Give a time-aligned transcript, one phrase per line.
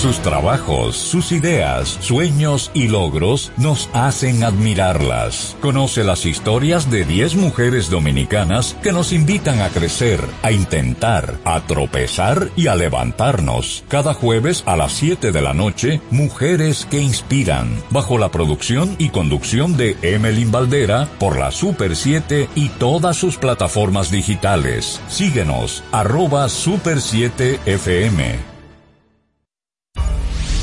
[0.00, 5.58] Sus trabajos, sus ideas, sueños y logros nos hacen admirarlas.
[5.60, 11.60] Conoce las historias de 10 mujeres dominicanas que nos invitan a crecer, a intentar, a
[11.66, 13.84] tropezar y a levantarnos.
[13.88, 19.10] Cada jueves a las 7 de la noche, Mujeres que Inspiran, bajo la producción y
[19.10, 24.98] conducción de Emelyn Valdera por la Super 7 y todas sus plataformas digitales.
[25.08, 28.49] Síguenos, arroba Super 7 FM.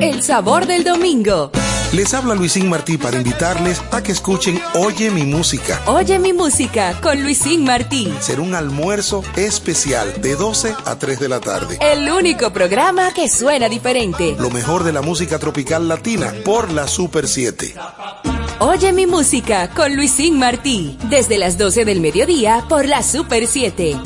[0.00, 1.50] El sabor del domingo.
[1.92, 5.82] Les habla Luisín Martí para invitarles a que escuchen Oye mi música.
[5.86, 8.10] Oye mi música con Luisín Martí.
[8.20, 11.76] Será un almuerzo especial de 12 a 3 de la tarde.
[11.80, 14.34] El único programa que suena diferente.
[14.38, 17.74] Lo mejor de la música tropical latina por la Super 7.
[18.64, 23.96] Oye mi música con Luisín Martí, desde las 12 del mediodía por la Super 7.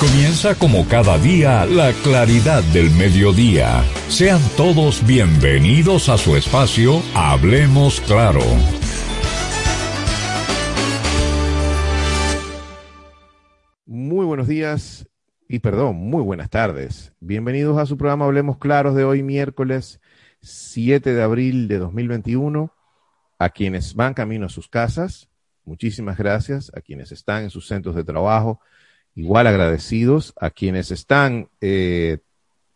[0.00, 3.84] Comienza como cada día la claridad del mediodía.
[4.08, 8.42] Sean todos bienvenidos a su espacio Hablemos Claro.
[13.86, 15.06] Muy buenos días
[15.52, 17.12] y perdón, muy buenas tardes.
[17.18, 19.98] Bienvenidos a su programa Hablemos Claros de hoy miércoles
[20.42, 22.72] 7 de abril de 2021.
[23.36, 25.28] A quienes van camino a sus casas,
[25.64, 26.70] muchísimas gracias.
[26.76, 28.60] A quienes están en sus centros de trabajo,
[29.16, 30.34] igual agradecidos.
[30.40, 32.18] A quienes están eh,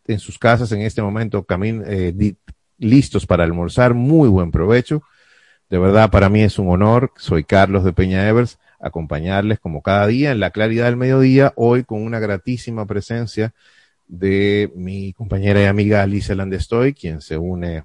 [0.05, 2.35] en sus casas en este momento eh,
[2.77, 5.01] listos para almorzar, muy buen provecho.
[5.69, 7.13] De verdad, para mí es un honor.
[7.15, 11.83] Soy Carlos de Peña Evers acompañarles como cada día en la claridad del mediodía, hoy
[11.83, 13.53] con una gratísima presencia
[14.07, 17.83] de mi compañera y amiga Alicia Landestoy, quien se une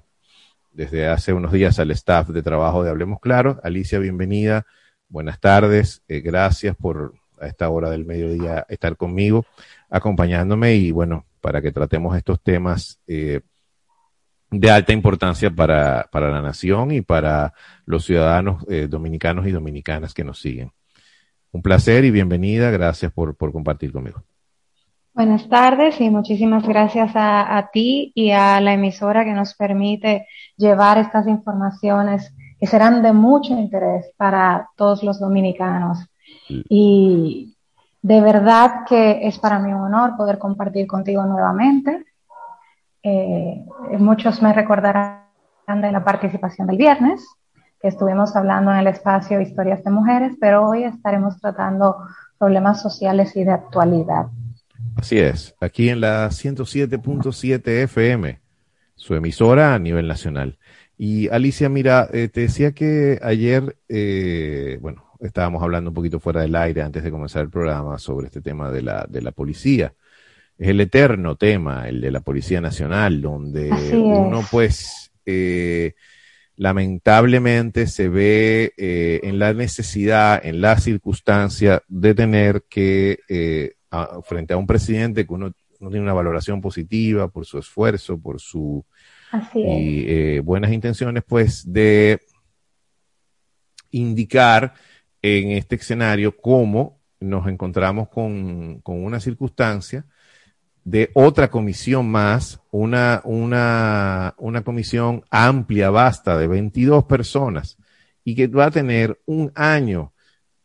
[0.71, 3.59] desde hace unos días al staff de trabajo de Hablemos Claro.
[3.63, 4.67] Alicia, bienvenida,
[5.09, 9.47] buenas tardes, eh, gracias por a esta hora del mediodía estar conmigo,
[9.89, 13.41] acompañándome y bueno, para que tratemos estos temas eh,
[14.51, 17.55] de alta importancia para, para, la nación y para
[17.87, 20.71] los ciudadanos eh, dominicanos y dominicanas que nos siguen.
[21.53, 22.71] Un placer y bienvenida.
[22.71, 24.23] Gracias por, compartir conmigo.
[25.13, 30.97] Buenas tardes y muchísimas gracias a, ti y a la emisora que nos permite llevar
[30.97, 35.99] estas informaciones que serán de mucho interés para todos los dominicanos.
[36.47, 37.57] Y
[38.01, 42.05] de verdad que es para mí un honor poder compartir contigo nuevamente.
[43.03, 43.65] Eh,
[43.99, 45.25] muchos me recordarán
[45.67, 47.27] de la participación del viernes,
[47.81, 51.97] que estuvimos hablando en el espacio Historias de Mujeres, pero hoy estaremos tratando
[52.37, 54.27] problemas sociales y de actualidad.
[54.95, 58.39] Así es, aquí en la 107.7 FM,
[58.95, 60.59] su emisora a nivel nacional.
[60.97, 66.41] Y Alicia, mira, eh, te decía que ayer, eh, bueno, estábamos hablando un poquito fuera
[66.41, 69.93] del aire antes de comenzar el programa sobre este tema de la, de la policía.
[70.57, 75.95] es el eterno tema, el de la Policía Nacional, donde uno pues eh,
[76.61, 83.77] lamentablemente se ve eh, en la necesidad, en la circunstancia de tener que, eh,
[84.25, 88.39] frente a un presidente que uno no tiene una valoración positiva por su esfuerzo, por
[88.39, 88.85] su
[89.55, 92.19] y, buenas intenciones, pues de
[93.89, 94.75] indicar
[95.19, 100.05] en este escenario cómo nos encontramos con, con una circunstancia
[100.83, 107.77] de otra comisión más, una, una, una comisión amplia, vasta, de 22 personas,
[108.23, 110.13] y que va a tener un año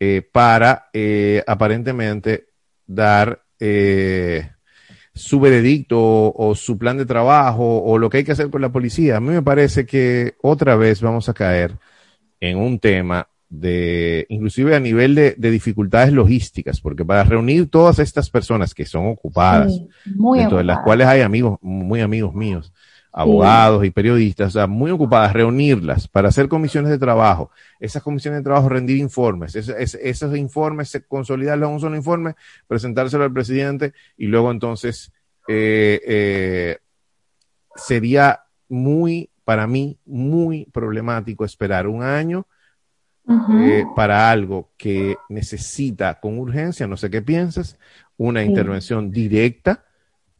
[0.00, 2.48] eh, para eh, aparentemente
[2.86, 4.50] dar eh,
[5.14, 8.60] su veredicto o, o, su plan de trabajo o lo que hay que hacer con
[8.60, 9.16] la policía.
[9.16, 11.76] A mí me parece que otra vez vamos a caer
[12.40, 18.30] en un tema de, inclusive a nivel de, dificultades logísticas, porque para reunir todas estas
[18.30, 22.72] personas que son ocupadas, dentro de las cuales hay amigos, muy amigos míos,
[23.12, 27.50] abogados y periodistas, o sea, muy ocupadas, reunirlas para hacer comisiones de trabajo,
[27.80, 32.34] esas comisiones de trabajo rendir informes, esos informes, consolidarlos en un solo informe,
[32.66, 35.12] presentárselo al presidente y luego entonces
[35.48, 36.78] eh, eh,
[37.74, 42.46] sería muy, para mí, muy problemático esperar un año
[43.28, 47.76] eh, para algo que necesita con urgencia, no sé qué piensas,
[48.16, 49.84] una intervención directa,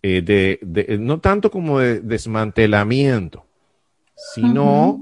[0.03, 3.45] eh, de, no tanto como de desmantelamiento,
[4.15, 5.01] sino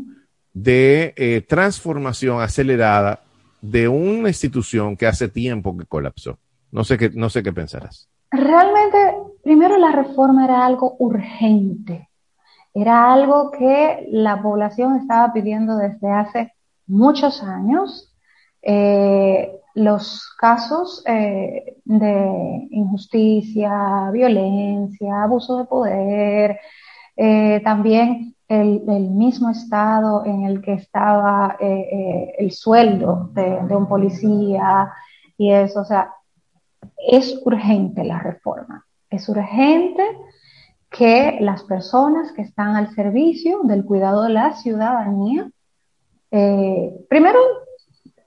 [0.55, 3.21] de eh, transformación acelerada
[3.61, 6.39] de una institución que hace tiempo que colapsó.
[6.73, 8.09] No sé qué, no sé qué pensarás.
[8.31, 8.99] Realmente,
[9.43, 12.09] primero la reforma era algo urgente,
[12.73, 16.55] era algo que la población estaba pidiendo desde hace
[16.87, 18.11] muchos años.
[18.63, 26.61] Eh, los casos eh, de injusticia, violencia, abuso de poder,
[27.17, 34.93] eh, también el, mismo estado en el que estaba el sueldo de, de, un policía
[35.37, 36.13] y eso, o sea,
[36.97, 40.05] es urgente la reforma, es urgente
[40.89, 45.51] que las personas que están al servicio del cuidado de la ciudadanía
[46.37, 47.39] eh, primero,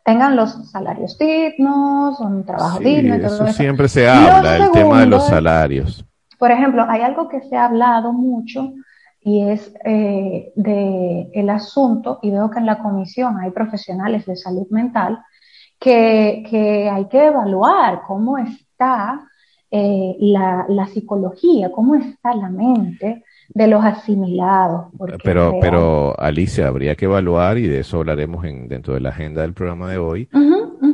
[0.05, 3.15] tengan los salarios dignos, un trabajo digno.
[3.15, 6.05] eso, siempre se habla, el tema de los salarios.
[6.39, 8.71] Por ejemplo, hay algo que se ha hablado mucho
[9.19, 14.37] y es eh, de el asunto, y veo que en la comisión hay profesionales de
[14.37, 15.19] salud mental,
[15.77, 19.19] que, que hay que evaluar cómo está
[19.69, 24.87] eh, la, la, psicología, cómo está la mente de los asimilados.
[25.23, 29.41] Pero, pero Alicia, habría que evaluar, y de eso hablaremos en, dentro de la agenda
[29.41, 30.29] del programa de hoy,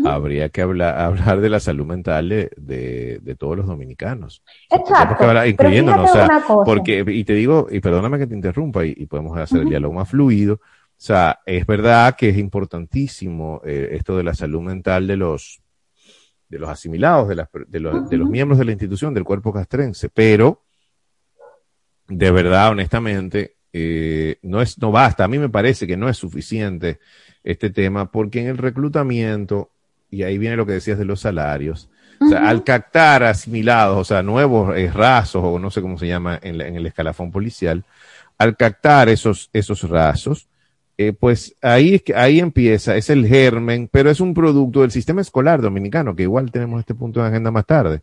[0.06, 4.44] habría que hablar, hablar de la salud mental de, de, todos los dominicanos.
[4.70, 5.46] Exacto.
[5.46, 9.62] incluyéndonos, o sea, porque, y te digo, y perdóname que te interrumpa, y, podemos hacer
[9.62, 14.34] el diálogo más fluido, o sea, es verdad que es importantísimo eh, esto de la
[14.34, 15.60] salud mental de los
[16.48, 20.10] de los asimilados, de, de, los, de los miembros de la institución, del cuerpo castrense,
[20.10, 20.62] pero
[22.08, 25.24] de verdad, honestamente, eh, no, es, no basta.
[25.24, 27.00] A mí me parece que no es suficiente
[27.44, 29.70] este tema porque en el reclutamiento,
[30.10, 31.90] y ahí viene lo que decías de los salarios,
[32.20, 36.08] o sea, al captar asimilados, o sea, nuevos eh, rasos, o no sé cómo se
[36.08, 37.84] llama en, el escalafón policial,
[38.38, 40.48] al captar esos, esos rasos,
[40.98, 45.62] eh, pues ahí, ahí empieza, es el germen, pero es un producto del sistema escolar
[45.62, 48.02] dominicano, que igual tenemos este punto de agenda más tarde.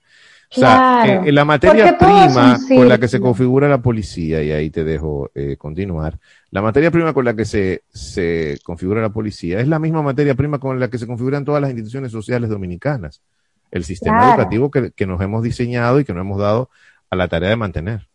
[0.53, 4.71] O sea, eh, la materia prima con la que se configura la policía, y ahí
[4.71, 6.19] te dejo eh, continuar,
[6.51, 10.35] la materia prima con la que se, se configura la policía es la misma materia
[10.35, 13.23] prima con la que se configuran todas las instituciones sociales dominicanas.
[13.71, 16.71] El sistema educativo que, que, nos hemos diseñado y que nos hemos dado
[17.09, 18.09] a la tarea de mantener.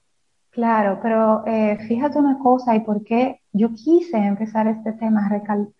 [0.55, 5.29] Claro, pero eh, fíjate una cosa y por qué yo quise empezar este tema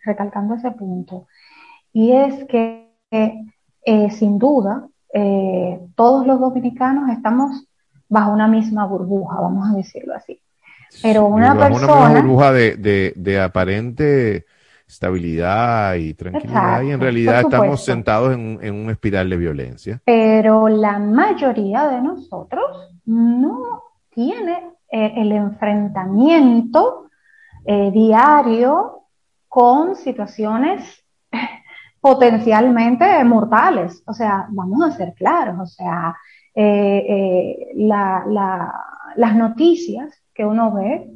[0.04, 1.28] recalcando ese punto.
[1.94, 7.66] Y es que, eh, sin duda, eh, todos los dominicanos estamos
[8.10, 10.42] bajo una misma burbuja, vamos a decirlo así.
[11.02, 12.10] Pero una persona...
[12.12, 14.46] Una burbuja de, de, aparente
[14.86, 20.02] estabilidad y tranquilidad y en realidad estamos sentados en, en una espiral de violencia.
[20.04, 27.10] Pero la mayoría de nosotros no tiene eh, el enfrentamiento
[27.66, 29.04] eh, diario
[29.48, 31.05] con situaciones
[32.06, 34.04] potencialmente mortales.
[34.06, 36.16] O sea, vamos a ser claros, o sea,
[36.54, 38.72] eh, eh, la, la,
[39.16, 41.10] las noticias que uno ve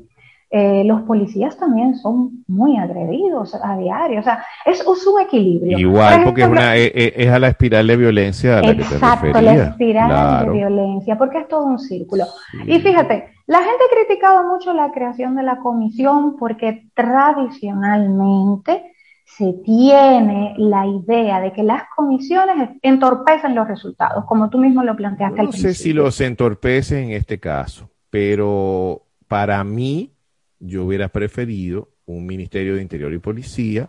[0.49, 4.19] eh, los policías también son muy agredidos a diario.
[4.19, 5.77] O sea, es, un equilibrio.
[5.77, 9.27] Igual, porque es, una, e, e, es, a la espiral de violencia a la exacto,
[9.27, 12.25] que te la espiral de violencia, porque es todo un círculo.
[12.65, 18.95] Y fíjate, la gente ha criticado mucho la creación de la comisión porque tradicionalmente
[19.37, 24.95] se tiene la idea de que las comisiones entorpecen los resultados, como tú mismo lo
[24.95, 25.43] planteaste.
[25.43, 30.11] No sé si los entorpecen en este caso, pero para mí
[30.59, 33.87] yo hubiera preferido un Ministerio de Interior y Policía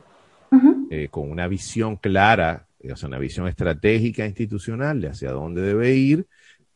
[0.91, 5.95] eh, con una visión clara, o sea, una visión estratégica institucional de hacia dónde debe
[5.95, 6.27] ir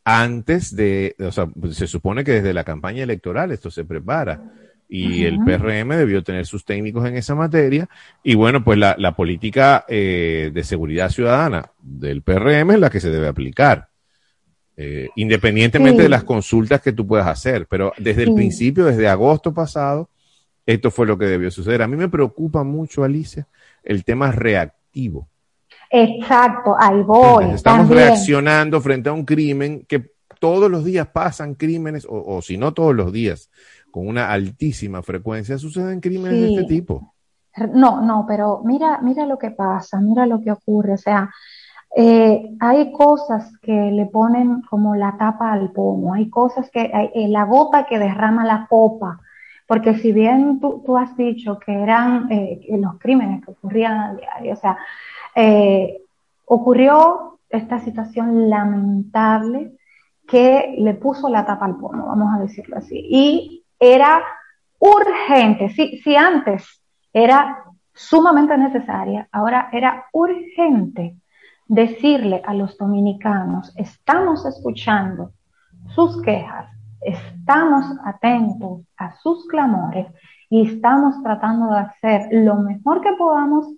[0.05, 4.41] antes de, o sea, se supone que desde la campaña electoral esto se prepara
[4.89, 7.89] y el PRM debió tener sus técnicos en esa materia.
[8.23, 13.01] Y bueno, pues la, la política eh, de seguridad ciudadana del PRM es la que
[13.01, 13.89] se debe aplicar,
[14.77, 17.67] eh, independientemente de las consultas que tú puedas hacer.
[17.67, 20.11] Pero desde el principio, desde agosto pasado,
[20.67, 21.83] esto fue lo que debió suceder.
[21.83, 23.47] A mí me preocupa mucho, Alicia,
[23.83, 25.29] el tema reactivo.
[25.91, 27.51] Exacto, ahí voy.
[27.51, 32.59] estamos reaccionando frente a un crimen que todos los días pasan crímenes, o, o si
[32.59, 33.51] no todos los días,
[33.95, 37.15] con una altísima frecuencia suceden crímenes de este tipo.
[37.75, 40.95] No, no, pero mira, mira lo que pasa, mira lo que ocurre.
[40.95, 41.31] O sea,
[41.95, 47.13] eh, hay cosas que le ponen como la tapa al pomo, hay cosas que, hay,
[47.15, 49.21] eh, la gota que derrama la copa,
[49.69, 54.15] porque si bien tú, tú has dicho que eran eh, los crímenes que ocurrían a
[54.15, 54.77] diario, o sea,
[56.47, 59.77] ocurrió esta situación lamentable
[60.27, 62.99] que le puso la tapa al pomo, vamos a decirlo así.
[63.09, 64.23] Y era
[64.79, 65.69] urgente.
[65.71, 71.17] Si, si antes era sumamente necesaria, ahora era urgente
[71.67, 75.33] decirle a los dominicanos, estamos escuchando
[75.95, 76.69] sus quejas,
[77.01, 80.07] estamos atentos a sus clamores
[80.51, 83.69] y estamos tratando de hacer lo mejor que podamos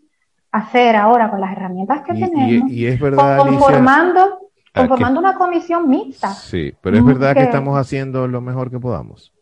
[0.51, 6.31] hacer ahora con las herramientas que tenemos, y, es verdad, conformando, conformando una comisión mixta.
[6.31, 9.36] Sí, pero es verdad que estamos haciendo lo mejor que podamos.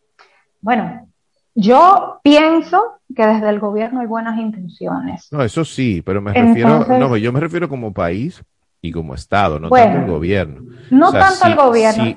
[0.64, 1.10] Bueno,
[1.54, 5.28] yo pienso que desde el gobierno hay buenas intenciones.
[5.30, 8.42] No, eso sí, pero me refiero, no, yo me refiero como país
[8.80, 10.62] y como Estado, no tanto el gobierno.
[10.90, 12.14] No tanto el gobierno.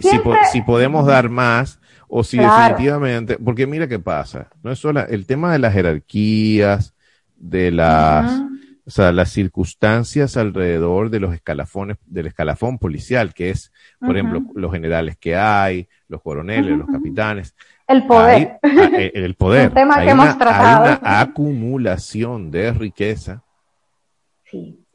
[0.54, 5.26] Si, podemos dar más o si definitivamente, porque mira qué pasa, no es solo el
[5.26, 6.94] tema de las jerarquías,
[7.36, 8.32] de las,
[8.86, 14.42] o sea, las circunstancias alrededor de los escalafones, del escalafón policial, que es, por ejemplo,
[14.56, 17.54] los generales que hay, los coroneles, los capitanes.
[17.88, 18.60] El poder.
[18.62, 19.70] Ah, eh, el poder.
[19.70, 20.86] Un tema que hemos tratado.
[20.86, 23.44] Hay una acumulación de riqueza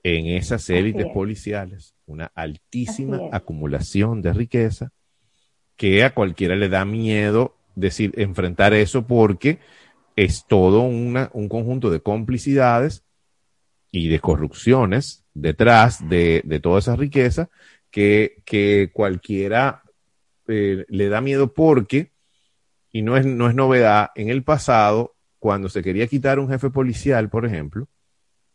[0.02, 4.90] en esas élites policiales, una altísima acumulación de riqueza
[5.76, 9.58] que a cualquiera le da miedo decir, enfrentar eso porque
[10.16, 13.04] es todo una, un conjunto de complicidades
[13.90, 17.48] y de corrupciones detrás de, de toda esa riqueza
[17.90, 19.82] que, que cualquiera
[20.48, 22.11] eh, le da miedo porque
[22.92, 26.70] y no es, no es novedad, en el pasado, cuando se quería quitar un jefe
[26.70, 27.88] policial, por ejemplo,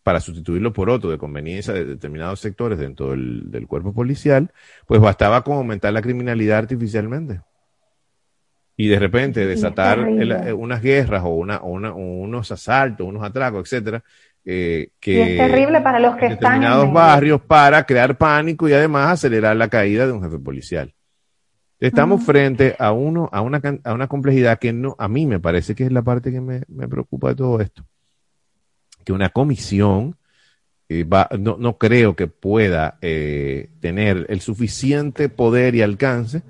[0.04, 4.52] para sustituirlo por otro de conveniencia de determinados sectores dentro del, cuerpo policial,
[4.86, 7.42] pues bastaba con aumentar la criminalidad artificialmente.
[8.78, 14.04] Y de repente desatar eh, unas guerras o, una, unos asaltos, unos atracos, etcétera,
[14.46, 18.74] eh, que es terrible para los que están en determinados barrios para crear pánico y
[18.74, 20.94] además acelerar la caída de un jefe policial.
[21.80, 25.76] Estamos frente a, uno, a, una, a una complejidad que no, a mí me parece
[25.76, 27.86] que es la parte que me, preocupa de todo esto.
[29.04, 30.16] Que una comisión
[30.90, 36.42] eh, va, no, no, creo que pueda eh, tener el suficiente poder y alcance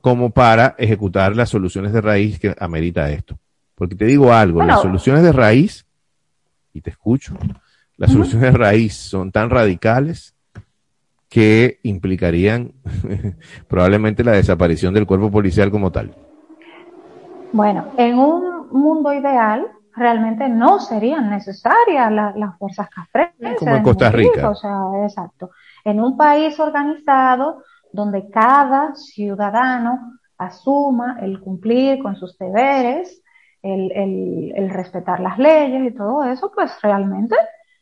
[0.00, 3.38] como para ejecutar las soluciones de raíz que amerita esto.
[3.74, 5.84] Porque te digo algo, las soluciones de raíz,
[6.72, 7.36] y te escucho,
[7.96, 10.34] las soluciones de raíz son tan radicales
[11.30, 12.72] que implicarían
[13.68, 16.14] probablemente la desaparición del cuerpo policial como tal.
[17.52, 23.58] Bueno, en un mundo ideal realmente no serían necesarias las fuerzas castrenses.
[23.58, 24.50] Como en Costa Rica.
[24.50, 25.50] O sea, exacto.
[25.84, 33.22] En un país organizado donde cada ciudadano asuma el cumplir con sus deberes,
[33.62, 37.36] el, el, el respetar las leyes y todo eso, pues realmente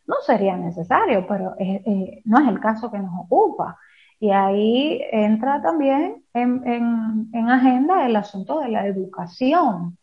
[0.09, 3.79] no sería necesario, pero eh, eh, no es el caso que nos ocupa.
[4.19, 9.97] Y ahí entra también en, agenda el asunto de la educación.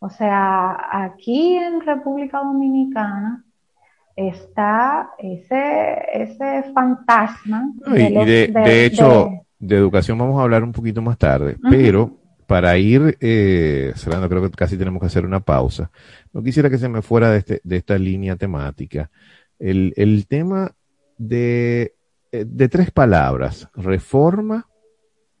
[0.00, 3.44] O sea, aquí en República Dominicana
[4.16, 7.72] está ese, ese fantasma.
[7.86, 12.10] de, hecho, de, educación vamos a hablar un poquito más tarde, pero
[12.46, 15.90] para ir eh, cerrando, creo que casi tenemos que hacer una pausa.
[16.32, 19.10] No quisiera que se me fuera de, este, de esta línea temática.
[19.58, 20.72] El, el tema
[21.18, 21.94] de,
[22.32, 24.68] eh, de tres palabras, reforma,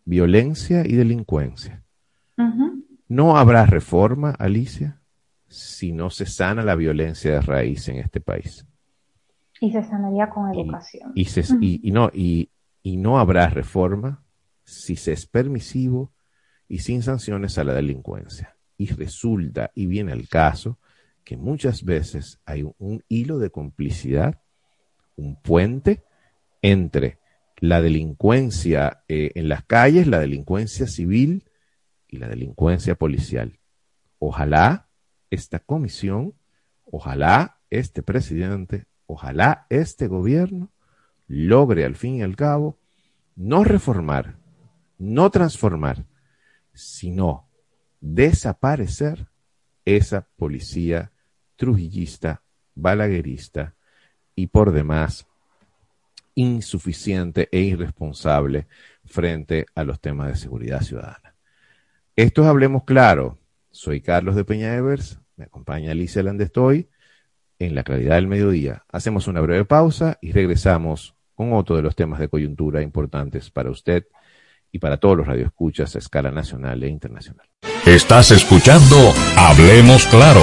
[0.04, 1.82] violencia y delincuencia.
[3.06, 5.00] No habrá reforma, Alicia,
[5.46, 8.66] si no se sana la violencia de raíz en este país.
[9.60, 11.12] Y se sanaría con educación.
[11.14, 12.50] Y, y, no, y,
[12.82, 14.24] y no habrá reforma
[14.64, 16.12] si se es permisivo
[16.68, 18.56] y sin sanciones a la delincuencia.
[18.76, 20.78] Y resulta, y viene el caso,
[21.24, 24.40] que muchas veces hay un, hilo de complicidad,
[25.16, 26.02] un puente
[26.62, 27.18] entre
[27.58, 31.44] la delincuencia eh, en las calles, la delincuencia civil
[32.08, 33.58] y la delincuencia policial.
[34.18, 34.88] Ojalá
[35.30, 36.34] esta comisión,
[36.84, 40.70] ojalá este presidente, ojalá este gobierno
[41.26, 42.78] logre al fin y al cabo
[43.36, 44.36] no reformar,
[44.98, 46.04] no transformar,
[46.74, 47.48] sino
[48.00, 49.28] desaparecer
[49.84, 51.12] esa policía
[51.56, 52.42] trujillista,
[52.74, 53.74] balaguerista
[54.34, 55.26] y por demás
[56.34, 58.66] insuficiente e irresponsable
[59.04, 61.34] frente a los temas de seguridad ciudadana.
[62.16, 63.38] Esto es Hablemos Claro.
[63.70, 66.88] Soy Carlos de Peña Evers, me acompaña Alicia Landestoy
[67.58, 68.84] en la claridad del mediodía.
[68.88, 73.70] Hacemos una breve pausa y regresamos con otro de los temas de coyuntura importantes para
[73.70, 74.06] usted
[74.74, 77.46] y para todos los radioescuchas a escala nacional e internacional.
[77.86, 78.96] Estás escuchando
[79.36, 80.42] Hablemos Claro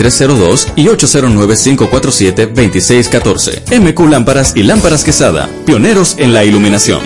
[0.00, 3.80] 2302 y 809-547-2614.
[3.80, 7.02] MQ Lámparas y Lámparas Quesada, pioneros en la iluminación.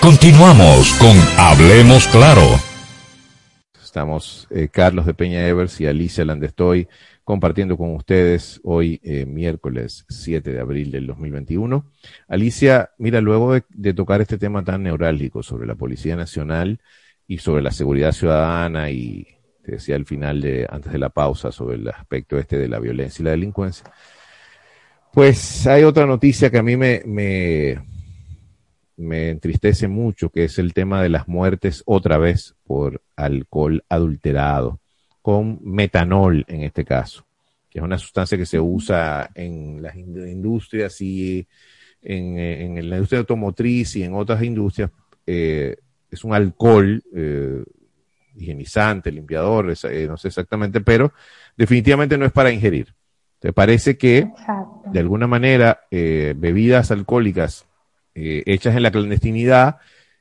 [0.00, 2.42] Continuamos con Hablemos Claro.
[3.82, 6.88] Estamos eh, Carlos de Peña Evers y Alicia Landestoy
[7.22, 11.86] compartiendo con ustedes hoy eh, miércoles 7 de abril del 2021.
[12.28, 16.80] Alicia, mira, luego de, tocar este tema tan neurálgico sobre la Policía Nacional
[17.26, 19.33] y sobre la seguridad ciudadana y
[19.64, 22.78] te decía al final de, antes de la pausa sobre el aspecto este de la
[22.78, 23.90] violencia y la delincuencia.
[25.12, 27.80] Pues hay otra noticia que a mí me, me,
[29.30, 34.80] entristece mucho, que es el tema de las muertes otra vez por alcohol adulterado,
[35.22, 37.24] con metanol en este caso,
[37.70, 41.46] que es una sustancia que se usa en las industrias y
[42.02, 44.90] en, en la industria automotriz y en otras industrias.
[45.26, 45.76] Eh,
[46.10, 47.64] es un alcohol eh,
[48.36, 51.12] higienizante, limpiador, eh, no sé exactamente, pero
[51.56, 52.94] definitivamente no es para ingerir.
[53.38, 54.30] ¿Te parece que
[54.86, 57.66] de alguna manera eh, bebidas alcohólicas
[58.14, 59.78] eh, hechas en la clandestinidad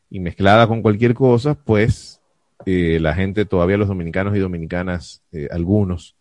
[0.09, 2.19] y mezcladas con cualquier cosa, pues
[2.65, 5.21] la gente, todavía los dominicanos y dominicanas,
[5.51, 6.15] algunos,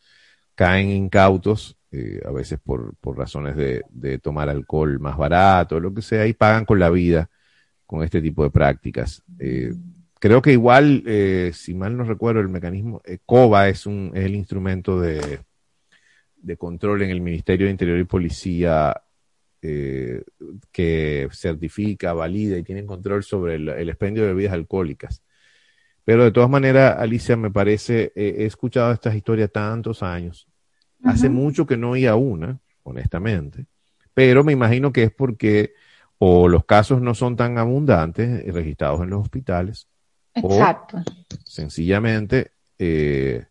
[0.57, 1.76] caen incautos,
[2.24, 6.33] a veces por, por razones de, de, tomar alcohol más barato, lo que sea, y
[6.33, 7.31] pagan con la vida
[7.87, 9.22] con este tipo de prácticas.
[10.22, 14.24] Creo que igual, eh, si mal no recuerdo, el mecanismo, eh, COBA es, un, es
[14.24, 15.40] el instrumento de,
[16.37, 19.02] de control en el Ministerio de Interior y Policía
[19.61, 20.22] eh,
[20.70, 25.24] que certifica, valida y tiene control sobre el, expendio de bebidas alcohólicas.
[26.04, 30.46] Pero de todas maneras, Alicia, me parece, he escuchado estas historias tantos años.
[31.02, 33.66] Hace mucho que no oía una, honestamente,
[34.14, 35.74] pero me imagino que es porque
[36.18, 39.88] o los casos no son tan abundantes registrados en los hospitales,
[40.34, 40.98] Exacto.
[41.44, 43.44] sencillamente, eh,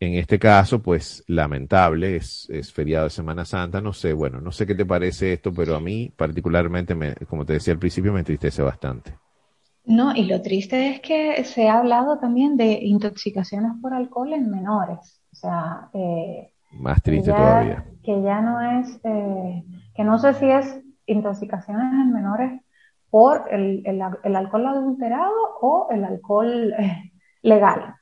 [0.00, 4.52] en este caso, pues lamentable, es, es, feriado de Semana Santa, no sé, bueno, no
[4.52, 8.12] sé qué te parece esto, pero a mí particularmente, me, como te decía al principio,
[8.12, 9.14] me entristece bastante.
[9.84, 14.50] No, y lo triste es que se ha hablado también de intoxicaciones por alcohol en
[14.50, 17.86] menores, o sea, eh, más triste todavía.
[18.02, 22.60] Que ya no es, eh, que no sé si es intoxicaciones en menores
[23.10, 27.94] por el, el, alcohol adulterado o el alcohol eh, legal.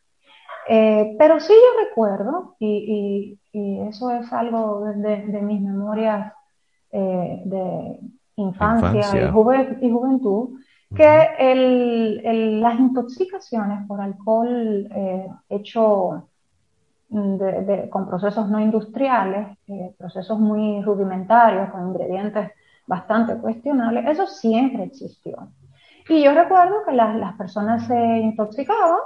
[0.69, 3.39] Eh, pero sí yo recuerdo, y,
[3.89, 6.31] eso es algo de, mis memorias
[6.93, 8.01] eh, de
[8.37, 9.31] infancia,
[9.81, 10.59] Y, juventud,
[10.95, 14.87] que el, las intoxicaciones por alcohol
[15.49, 16.29] hecho
[17.09, 19.57] con procesos no industriales,
[19.97, 22.51] procesos muy rudimentarios, con ingredientes
[22.87, 25.49] bastante cuestionable, eso siempre existió.
[26.09, 28.99] Y yo recuerdo que las, personas se intoxicaban,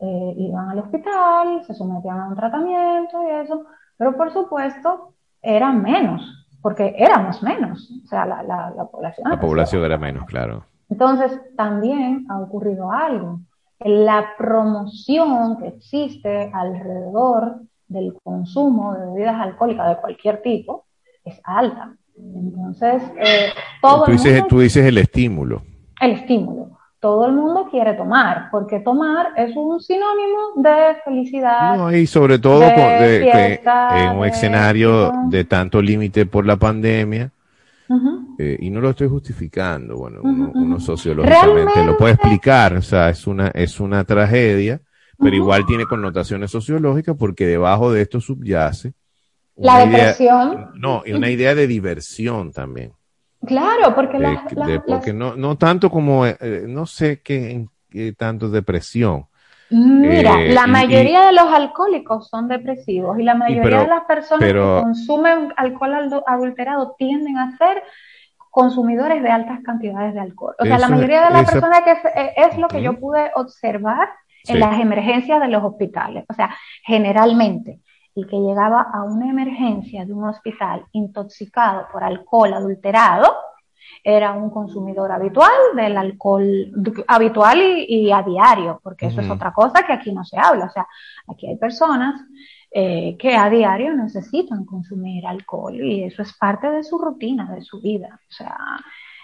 [0.00, 3.64] eh, iban al hospital, se sometían a un tratamiento y eso,
[3.96, 9.30] pero por supuesto eran menos, porque éramos menos, o sea, la, la, población.
[9.30, 10.64] La población era menos, claro.
[10.90, 13.40] Entonces, también ha ocurrido algo.
[13.80, 20.86] La promoción que existe alrededor del consumo de bebidas alcohólicas de cualquier tipo
[21.24, 21.94] es alta.
[22.34, 23.50] Entonces, eh,
[23.80, 25.62] todo tú, dices, tú dices el estímulo.
[26.00, 26.78] El estímulo.
[27.00, 31.76] Todo el mundo quiere tomar, porque tomar es un sinónimo de felicidad.
[31.76, 37.30] No, y sobre todo en un escenario de tanto límite por la pandemia,
[38.38, 43.26] eh, y no lo estoy justificando, bueno, uno, sociológicamente lo puede explicar, o sea, es
[43.26, 44.80] una, es una tragedia,
[45.18, 48.92] pero igual tiene connotaciones sociológicas porque debajo de esto subyace
[49.58, 50.70] la depresión.
[50.74, 52.92] no, y una idea de diversión también.
[53.46, 54.18] Claro, porque,
[54.86, 57.66] porque no, no tanto como, eh, no sé qué,
[58.16, 59.26] tanto depresión.
[59.70, 64.48] Mira, eh, la mayoría de los alcohólicos son depresivos y la mayoría de las personas
[64.48, 67.82] que consumen alcohol adulterado tienden a ser
[68.50, 70.54] consumidores de altas cantidades de alcohol.
[70.58, 71.92] O sea, la mayoría de las personas que
[72.36, 74.08] es, lo que yo pude observar
[74.46, 76.24] en las emergencias de los hospitales.
[76.28, 77.80] O sea, generalmente
[78.26, 83.26] que llegaba a una emergencia de un hospital intoxicado por alcohol adulterado
[84.02, 86.72] era un consumidor habitual del alcohol
[87.06, 90.66] habitual y, a diario, porque eso es otra cosa que aquí no se habla.
[90.66, 90.86] O sea,
[91.26, 92.20] aquí hay personas
[92.70, 97.62] eh, que a diario necesitan consumir alcohol y eso es parte de su rutina, de
[97.62, 98.20] su vida.
[98.28, 98.56] O sea,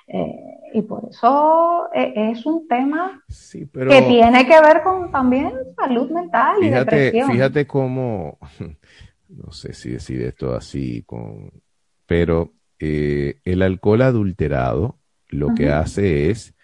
[0.07, 6.11] eh, y por eso eh, es un tema que tiene que ver con también salud
[6.11, 7.31] mental y depresión.
[7.31, 8.39] Fíjate cómo,
[9.29, 11.51] no sé si decir esto así, con,
[12.07, 16.55] pero eh, el alcohol adulterado lo que hace es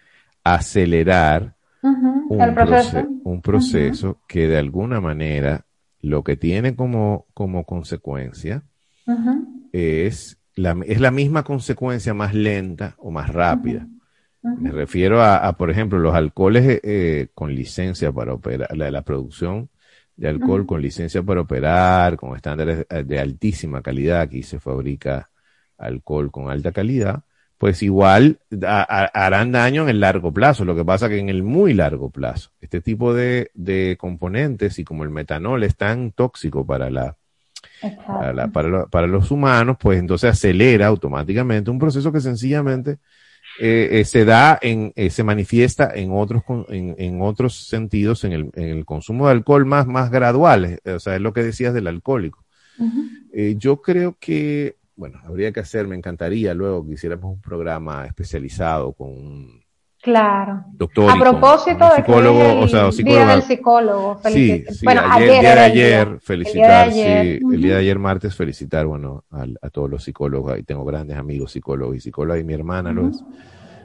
[0.43, 5.65] acelerar un, proceso, que de alguna manera
[5.99, 8.63] lo que tiene como, como consecuencia
[9.73, 13.87] es la, es la misma consecuencia más lenta o más rápida.
[14.43, 19.03] Me refiero a, por ejemplo, los alcoholes eh, eh, con licencia para operar, la, la
[19.03, 19.69] producción
[20.15, 25.29] de alcohol con licencia para operar, con estándares de altísima calidad, aquí se fabrica
[25.77, 27.23] alcohol con alta calidad,
[27.57, 30.65] pues igual harán daño en el largo plazo.
[30.65, 34.83] Lo que pasa que en el muy largo plazo, este tipo de, de componentes y
[34.83, 37.17] como el metanol es tan tóxico para la,
[38.89, 42.99] para, los humanos, pues entonces acelera automáticamente un proceso que sencillamente
[43.59, 48.49] eh, eh, se da en, eh, se manifiesta en otros, en, otros sentidos, en el,
[48.55, 50.79] en el, consumo de alcohol más, más graduales.
[50.85, 52.43] O sea, es lo que decías del alcohólico.
[53.57, 58.93] yo creo que, bueno, habría que hacer, me encantaría luego que hiciéramos un programa especializado
[58.93, 59.60] con un
[60.01, 60.65] Claro.
[60.73, 63.23] Doctor a propósito de psicólogo, o sea, psicólogo.
[63.23, 64.19] Día del psicólogo.
[64.25, 67.39] Sí, sí, bueno, ayer, el día de ayer, felicitar, el día de ayer.
[67.39, 71.17] sí, el día de ayer martes felicitar, bueno, a, todos los psicólogos, ahí tengo grandes
[71.17, 73.23] amigos psicólogos y psicólogas y mi hermana lo es.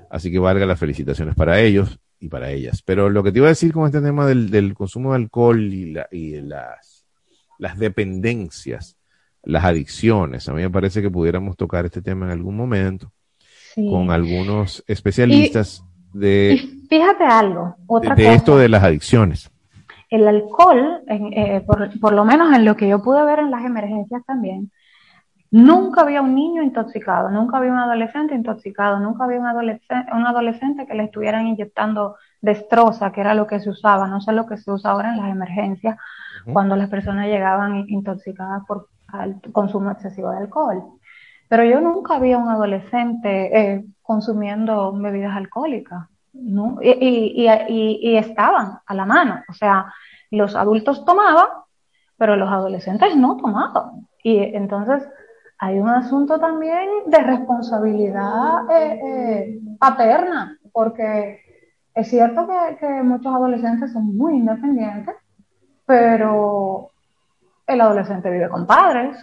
[0.08, 2.80] Así que valga las felicitaciones para ellos y para ellas.
[2.82, 5.60] Pero lo que te iba a decir con este tema del, del consumo de alcohol
[5.60, 7.04] y, la, y las,
[7.58, 8.96] las dependencias,
[9.42, 13.12] las adicciones, a mí me parece que pudiéramos tocar este tema en algún momento
[13.74, 16.60] con algunos especialistas de...
[16.88, 19.50] fíjate algo, otra de, esto de las adicciones.
[20.08, 21.64] El alcohol, eh,
[22.00, 24.70] por, lo menos en lo que yo pude ver en las emergencias también,
[25.50, 30.26] nunca había un niño intoxicado, nunca había un adolescente intoxicado, nunca había un adolescente, un
[30.26, 34.46] adolescente que le estuvieran inyectando destroza, que era lo que se usaba, no sé lo
[34.46, 35.96] que se usa ahora en las emergencias,
[36.52, 38.88] cuando las personas llegaban intoxicadas por
[39.20, 40.82] el consumo excesivo de alcohol.
[41.48, 46.08] Pero yo nunca había un adolescente eh, consumiendo bebidas alcohólicas.
[46.32, 49.86] Y, estaban a la mano, o sea,
[50.30, 51.46] los adultos tomaban,
[52.18, 54.06] pero los adolescentes no tomaban.
[54.22, 55.08] Y entonces
[55.58, 61.40] hay un asunto también de responsabilidad eh, eh, paterna, porque
[61.94, 62.46] es cierto
[62.78, 65.14] que, muchos adolescentes son muy independientes,
[65.86, 66.90] pero
[67.66, 69.16] el adolescente vive con padres,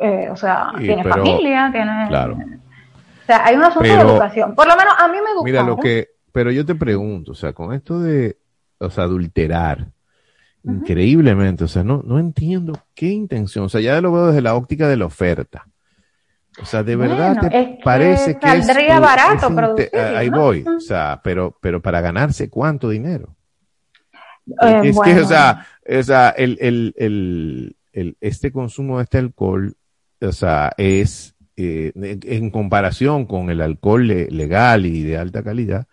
[0.00, 2.06] eh, o sea, tiene familia, tiene...
[2.08, 2.34] Claro.
[2.34, 4.54] O sea, hay un asunto de educación.
[4.54, 5.44] Por lo menos a mí me gusta.
[5.44, 6.08] Mira, lo que...
[6.32, 8.38] Pero yo te pregunto, o sea, con esto de,
[8.78, 9.88] o sea, adulterar,
[10.64, 14.54] increíblemente, o sea, no, no entiendo qué intención, o sea, ya lo veo desde la
[14.54, 15.66] óptica de la oferta.
[16.60, 18.66] O sea, de verdad te parece que es,
[19.00, 19.48] barato
[20.16, 23.34] Ahí voy, o sea, pero, pero para ganarse cuánto dinero.
[24.60, 29.18] Eh, es que, o sea, o sea el, el, el, el, este consumo de este
[29.18, 29.76] alcohol,
[30.20, 35.86] o sea, es eh, en, comparación con el alcohol legal y de alta calidad,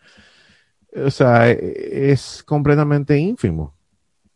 [0.95, 3.75] o sea, es completamente ínfimo.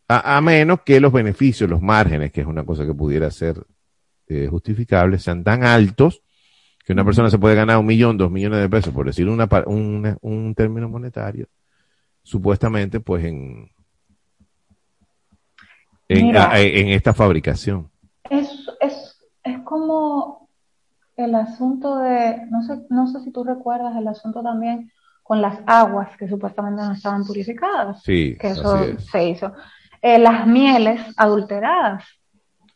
[0.06, 3.64] A, menos que los beneficios, los márgenes, que es una cosa que pudiera ser
[4.28, 6.22] eh, justificable, sean tan altos
[6.84, 9.48] que una persona se puede ganar un millón, dos millones de pesos, por decir una,
[9.66, 11.48] un término monetario,
[12.22, 13.73] supuestamente, pues en,
[16.08, 17.90] en, esta fabricación.
[18.28, 20.48] Es, es, es como
[21.16, 24.90] el asunto de, no sé, no sé si tú recuerdas el asunto también
[25.22, 28.02] con las aguas que supuestamente no estaban purificadas.
[28.02, 29.52] Sí, que eso se hizo.
[30.02, 32.04] Eh, las mieles adulteradas.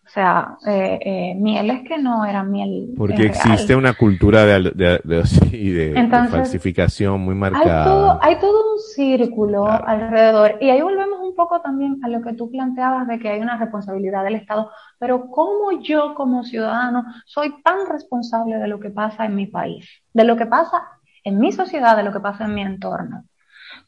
[0.09, 2.95] O sea, eh, eh, mieles que no eran miel.
[2.97, 7.83] Porque existe una cultura de, de, de, falsificación muy marcada.
[7.83, 10.57] Hay todo, hay todo un círculo alrededor.
[10.63, 13.59] Y ahí volvemos un poco también a lo que tú planteabas de que hay una
[13.59, 14.71] responsabilidad del Estado.
[14.99, 19.87] Pero ¿cómo yo como ciudadano soy tan responsable de lo que pasa en mi país?
[20.15, 20.85] De lo que pasa
[21.23, 23.25] en mi sociedad, de lo que pasa en mi entorno.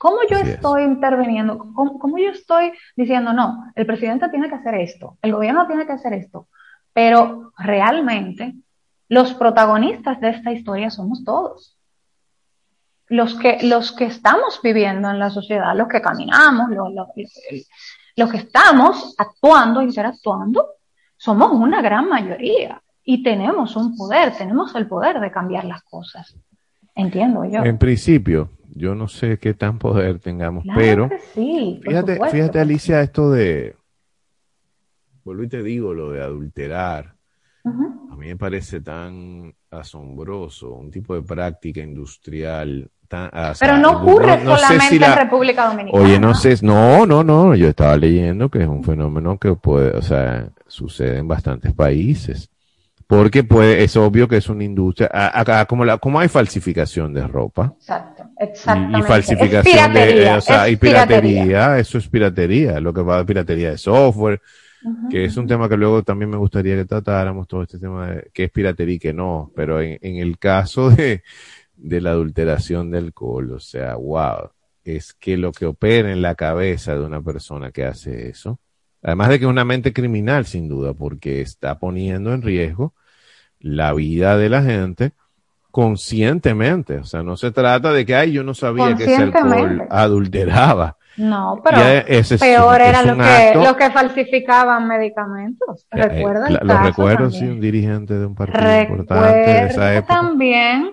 [0.01, 1.59] ¿Cómo yo estoy interviniendo?
[1.75, 5.93] ¿Cómo, yo estoy diciendo, no, el presidente tiene que hacer esto, el gobierno tiene que
[5.93, 6.49] hacer esto?
[6.95, 8.55] Pero realmente
[9.11, 11.77] los protagonistas de esta historia somos todos.
[13.09, 16.95] Los que, los que estamos viviendo en la sociedad, los que caminamos, los,
[18.17, 20.67] los que estamos actuando, interactuando,
[21.19, 26.35] somos una gran mayoría y tenemos un poder, tenemos el poder de cambiar las cosas.
[27.01, 27.65] Entiendo yo.
[27.65, 33.77] En principio, yo no sé qué tan poder tengamos, pero fíjate, fíjate Alicia, esto de,
[35.25, 37.15] vuelvo y te digo, lo de adulterar,
[37.65, 42.91] a mí me parece tan asombroso, un tipo de práctica industrial.
[43.09, 46.05] Tan, pero no ocurre solamente en República Dominicana.
[46.05, 49.97] Oye, no sé, no, no, no, yo estaba leyendo que es un fenómeno que puede,
[49.97, 52.49] o sea, sucede en bastantes países.
[53.11, 57.27] Porque puede, es obvio que es una industria, acá como, la, como hay falsificación de
[57.27, 57.75] ropa.
[57.77, 58.99] Exacto, exactamente.
[59.01, 63.73] Y, falsificación de, o sea, y piratería, eso es piratería, lo que va a piratería
[63.73, 64.41] de software,
[65.11, 68.31] que es un tema que luego también me gustaría que tratáramos, todo este tema de
[68.33, 71.25] qué es piratería y qué no, pero en, en el caso de,
[71.75, 74.51] de la adulteración del alcohol, o sea, wow,
[74.85, 78.61] es que lo que opera en la cabeza de una persona que hace eso,
[79.03, 82.95] además de que es una mente criminal sin duda, porque está poniendo en riesgo
[83.61, 85.13] la vida de la gente
[85.71, 86.97] conscientemente.
[86.97, 90.97] O sea, no se trata de que, ay, yo no sabía que ese alcohol adulteraba.
[91.17, 91.79] No, pero
[92.39, 95.87] peor era lo, que, lo que falsificaban medicamentos.
[95.91, 100.15] Eh, Recuerda Lo recuerdo, sí, un dirigente de un partido importante de esa época.
[100.15, 100.93] también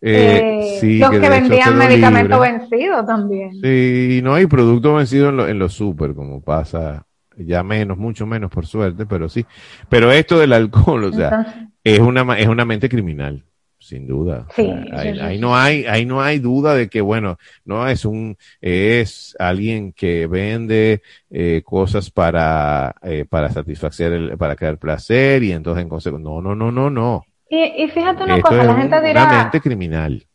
[0.00, 3.52] eh, eh, los que, vendían medicamentos vencidos también.
[3.62, 8.50] Sí, no hay productos vencidos en, en los super, como pasa ya menos, mucho menos
[8.50, 9.44] por suerte, pero sí.
[9.88, 13.44] Pero esto del alcohol, o sea, es una, es una mente criminal,
[13.78, 14.46] sin duda.
[14.54, 19.36] Sí, ahí, no hay, ahí no hay duda de que, bueno, no es un, es
[19.38, 25.82] alguien que vende eh, cosas para, eh, para satisfacer, el, para crear placer y entonces
[25.82, 27.24] en consecuencia, no, no, no, no, no.
[27.50, 29.24] Y, fíjate una cosa, la gente dirá.
[29.24, 30.26] Una mente criminal.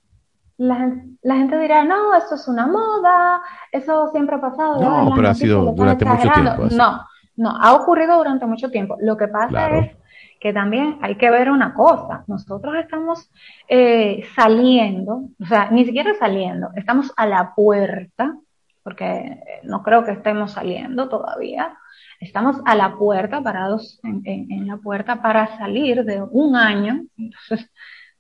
[0.60, 3.42] La, la, gente dirá, no, esto es una moda,
[3.72, 4.82] eso siempre ha pasado.
[4.82, 6.68] No, pero ha sido durante mucho tiempo.
[6.72, 7.06] No,
[7.38, 8.98] no, ha ocurrido durante mucho tiempo.
[9.00, 9.96] Lo que pasa es
[10.40, 12.26] que también hay que ver una cosa.
[12.28, 13.32] Nosotros estamos
[13.70, 18.36] eh, saliendo, o sea, ni siquiera saliendo, estamos a la puerta,
[18.84, 21.78] porque no creo que estemos saliendo todavía.
[22.20, 27.72] Estamos a la puerta, parados en, en, la puerta para salir de un año, entonces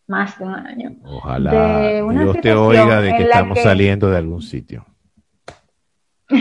[0.10, 0.96] más de un año.
[1.04, 4.86] Ojalá de Dios te oiga de que estamos saliendo de algún sitio.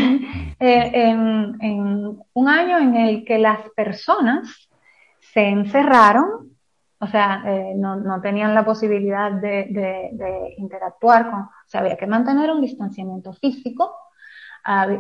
[0.61, 4.68] Eh, en, en un año en el que las personas
[5.20, 6.50] se encerraron,
[6.98, 11.96] o sea, eh, no, no, tenían la posibilidad de, de, interactuar con, o sea, había
[11.96, 13.94] que mantener un distanciamiento físico,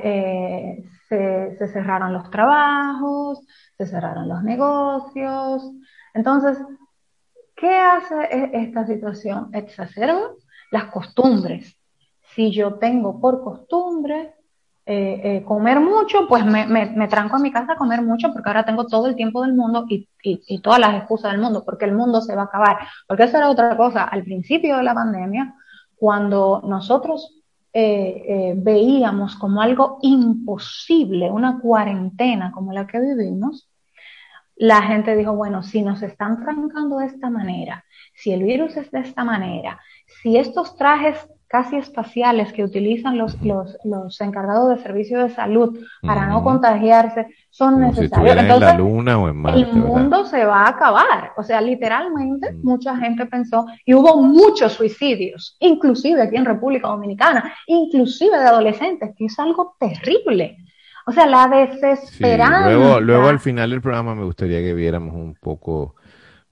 [0.04, 3.44] eh, se, se cerraron los trabajos,
[3.76, 5.72] se cerraron los negocios.
[6.14, 6.56] Entonces,
[7.58, 9.50] ¿qué hace e-, esta situación?
[9.52, 10.30] Exacerba
[10.70, 11.76] las costumbres.
[12.34, 14.34] Si yo tengo por costumbre
[14.86, 18.64] eh, eh, comer mucho, pues me, tranco a mi casa a comer mucho porque ahora
[18.64, 20.08] tengo todo el tiempo del mundo y,
[20.60, 22.78] todas las excusas del mundo, porque el mundo se va a acabar.
[23.06, 24.04] Porque esa era otra cosa.
[24.04, 25.54] Al principio de la pandemia,
[25.96, 27.42] cuando nosotros
[27.72, 33.67] eh, veíamos como algo imposible una cuarentena como la que vivimos,
[34.58, 38.90] la gente dijo, bueno, si nos están trancando de esta manera, si el virus es
[38.90, 39.80] de esta manera,
[40.22, 45.78] si estos trajes casi espaciales que utilizan los, los, los encargados de servicios de salud
[46.02, 48.36] para no contagiarse son necesarios.
[48.36, 51.32] Entonces, la luna o en Marte, el mundo se va a acabar.
[51.38, 57.54] O sea, literalmente mucha gente pensó y hubo muchos suicidios, inclusive aquí en República Dominicana,
[57.66, 60.58] inclusive de adolescentes, que es algo terrible.
[61.08, 62.70] O sea, la desesperanza.
[62.70, 65.94] luego, luego al final del programa me gustaría que viéramos un poco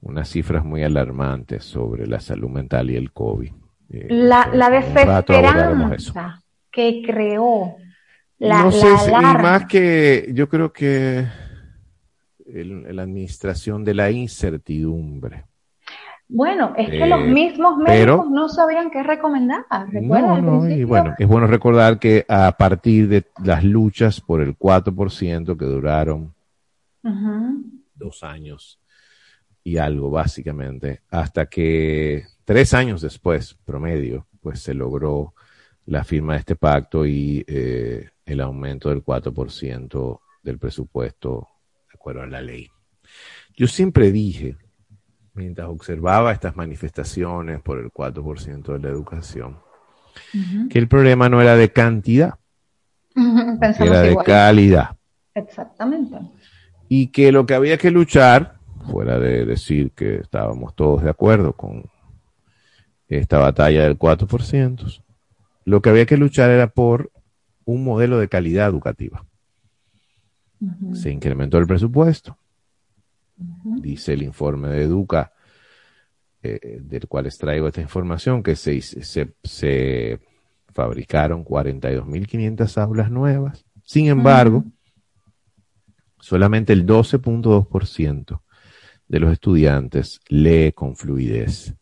[0.01, 3.53] unas cifras muy alarmantes sobre la salud mental y el COVID.
[3.91, 7.77] Eh, la, la desesperanza que creó
[8.39, 11.27] la, no sé, y más que yo creo que
[12.47, 15.45] la administración de la incertidumbre.
[16.29, 19.65] Bueno, es que los eh, mismos médicos no sabían qué recomendar.
[19.93, 24.59] No, no, y bueno, es bueno recordar que a partir de las luchas por el
[24.59, 26.35] 4% que duraron
[27.95, 28.81] dos años
[29.63, 35.35] y algo básicamente, hasta que tres años después, promedio, pues se logró
[35.87, 41.49] la firma de este pacto y eh, el aumento del 4% del presupuesto
[41.89, 42.69] de acuerdo a la ley.
[43.57, 44.57] Yo siempre dije
[45.37, 49.59] mientras observaba estas manifestaciones por el 4% de la educación,
[50.71, 52.35] que el problema no era de cantidad,
[53.15, 54.97] era de calidad.
[55.35, 56.19] Exactamente.
[56.89, 58.57] Y que lo que había que luchar,
[58.91, 61.85] fuera de decir que estábamos todos de acuerdo con
[63.09, 65.03] esta batalla del 4%,
[65.65, 67.11] lo que había que luchar era por
[67.65, 69.25] un modelo de calidad educativa.
[70.95, 72.39] Se incrementó el presupuesto,
[73.37, 75.33] dice el informe de Educa,
[76.43, 80.21] eh, del cual extraigo esta información, que se, se, se
[80.73, 83.65] fabricaron 42.500 aulas nuevas.
[83.83, 84.65] Sin embargo,
[86.21, 88.41] solamente el 12.2%
[89.09, 91.75] de los estudiantes lee con fluidez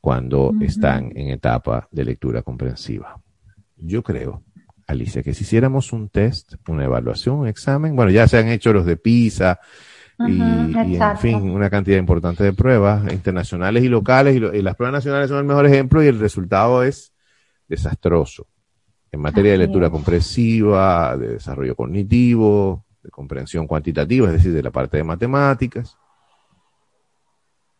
[0.00, 3.20] cuando están en etapa de lectura comprensiva.
[3.76, 4.44] Yo creo,
[4.86, 8.72] Alicia, que si hiciéramos un test, una evaluación, un examen, bueno, ya se han hecho
[8.72, 9.58] los de PISA,
[10.18, 15.28] y, en fin, una cantidad importante de pruebas internacionales y locales, y, las pruebas nacionales
[15.28, 17.12] son el mejor ejemplo y el resultado es
[17.68, 18.46] desastroso.
[19.10, 24.70] En materia de lectura comprensiva, de desarrollo cognitivo, de comprensión cuantitativa, es decir, de la
[24.70, 25.96] parte de matemáticas,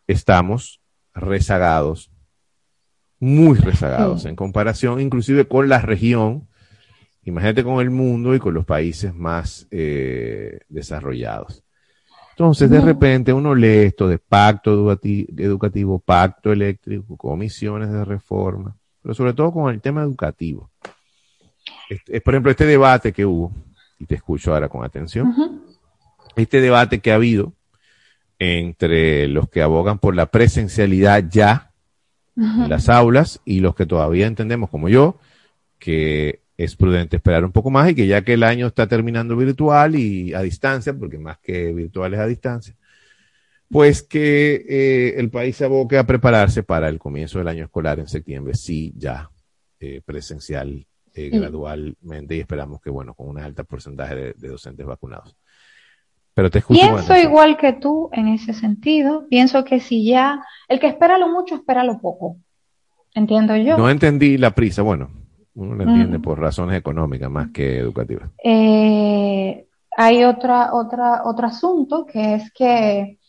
[0.07, 0.81] estamos
[1.13, 2.11] rezagados,
[3.19, 6.47] muy rezagados en comparación inclusive con la región,
[7.23, 11.64] imagínate con el mundo y con los países más eh, desarrollados.
[12.37, 19.15] Entonces, de repente uno lee esto de pacto educativo, pacto eléctrico, comisiones de reforma, pero
[19.15, 20.69] sobre todo con el tema educativo.
[21.87, 23.53] Es, por ejemplo, este debate que hubo,
[23.99, 25.63] y te escucho ahora con atención,
[26.35, 27.53] este debate que ha habido
[28.37, 31.71] entre los que abogan por la presencialidad ya
[32.35, 35.17] en las aulas y los que todavía entendemos, como yo,
[35.79, 39.35] que es prudente esperar un poco más y que ya que el año está terminando
[39.35, 42.75] virtual y a distancia, porque más que virtual es a distancia,
[43.69, 47.99] pues que eh, el país se aboque a prepararse para el comienzo del año escolar
[47.99, 49.29] en septiembre, sí, ya
[49.79, 55.35] eh, presencial eh, gradualmente y esperamos que, bueno, con un alto porcentaje de, docentes vacunados.
[56.33, 56.79] Pero te escucho.
[56.79, 59.25] Pienso igual que tú en ese sentido.
[59.29, 62.37] Pienso que si ya, el que espera lo mucho, espera lo poco.
[63.13, 63.77] Entiendo yo.
[63.77, 64.81] No entendí la prisa.
[64.81, 65.09] Bueno,
[65.55, 68.29] uno lo entiende por razones económicas más que educativas.
[68.43, 73.19] Eh, hay otra, otra, otro asunto que es que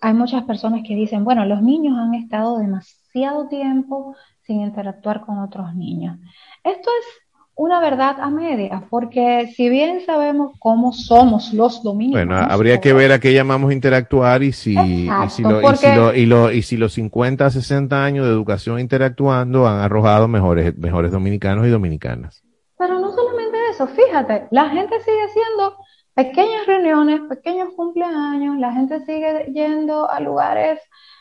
[0.00, 5.38] hay muchas personas que dicen, bueno, los niños han estado demasiado tiempo sin interactuar con
[5.38, 6.18] otros niños.
[6.64, 7.21] Esto es
[7.62, 12.26] una verdad a media, porque si bien sabemos cómo somos los dominicanos.
[12.26, 15.94] Bueno, habría que ver a qué llamamos interactuar y si, y si, lo, y, si
[15.94, 20.76] lo, y, lo, y si los 50, 60 años de educación interactuando han arrojado mejores,
[20.76, 22.42] mejores dominicanos y dominicanas.
[22.76, 25.76] Pero no solamente eso, fíjate, la gente sigue haciendo
[26.14, 30.80] pequeñas reuniones, pequeños cumpleaños, la gente sigue yendo a lugares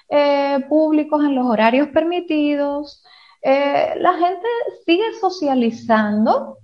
[0.09, 3.03] eh, públicos en los horarios permitidos,
[3.41, 4.47] eh, la gente
[4.85, 6.57] sigue socializando,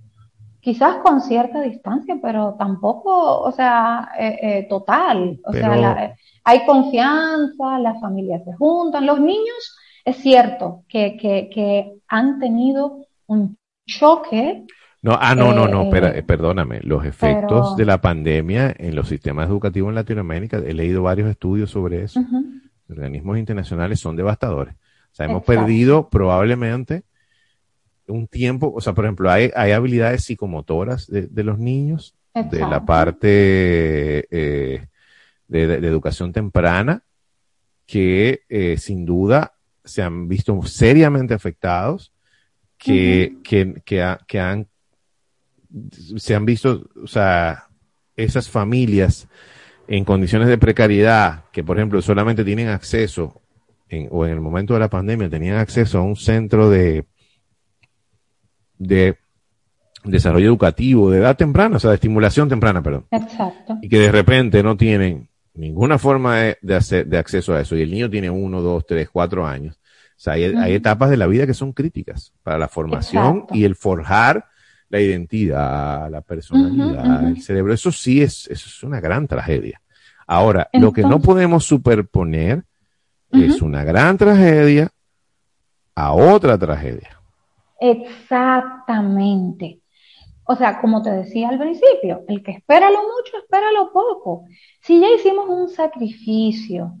[0.60, 5.40] quizás con cierta distancia, pero tampoco, o sea, eh, eh, total.
[5.44, 6.14] O sea,
[6.44, 13.06] hay confianza, las familias se juntan, los niños, es cierto que, que, que han tenido
[13.26, 13.56] un
[13.86, 14.64] choque.
[15.02, 16.80] No, ah, no, no, no, eh, perdóname.
[16.82, 21.70] Los efectos de la pandemia en los sistemas educativos en Latinoamérica, he leído varios estudios
[21.70, 22.20] sobre eso.
[22.88, 24.74] Organismos internacionales son devastadores.
[25.12, 27.02] O sea, hemos perdido probablemente
[28.08, 32.84] un tiempo, o sea, por ejemplo, hay, hay habilidades psicomotoras de, los niños, de la
[32.84, 34.86] parte eh,
[35.48, 37.02] de, educación temprana,
[37.86, 39.54] que eh, sin duda
[39.84, 42.12] se han visto seriamente afectados,
[42.76, 44.68] que, que, que, han,
[46.16, 47.68] se han visto, o sea,
[48.16, 49.26] esas familias
[49.88, 53.40] en condiciones de precariedad, que por ejemplo solamente tienen acceso,
[54.10, 57.06] o en el momento de la pandemia tenían acceso a un centro de
[58.78, 59.18] de
[60.04, 63.06] desarrollo educativo, de edad temprana, o sea, de estimulación temprana, perdón.
[63.10, 63.76] Exacto.
[63.82, 67.76] Y que de repente no tienen ninguna forma de, hacer, de acceso a eso.
[67.76, 69.76] Y el niño tiene uno, dos, tres, cuatro años.
[69.76, 73.76] O sea, hay, etapas de la vida que son críticas para la formación y el
[73.76, 74.46] forjar
[74.88, 77.74] la identidad, la personalidad, el cerebro.
[77.74, 79.80] Eso sí es, eso es una gran tragedia.
[80.26, 82.64] Ahora, lo que no podemos superponer
[83.32, 84.88] es una gran tragedia
[85.94, 87.18] a otra tragedia.
[87.80, 89.80] Exactamente.
[90.44, 94.46] O sea, como te decía al principio, el que espera lo mucho, espera lo poco.
[94.80, 96.94] Si ya hicimos un sacrificio,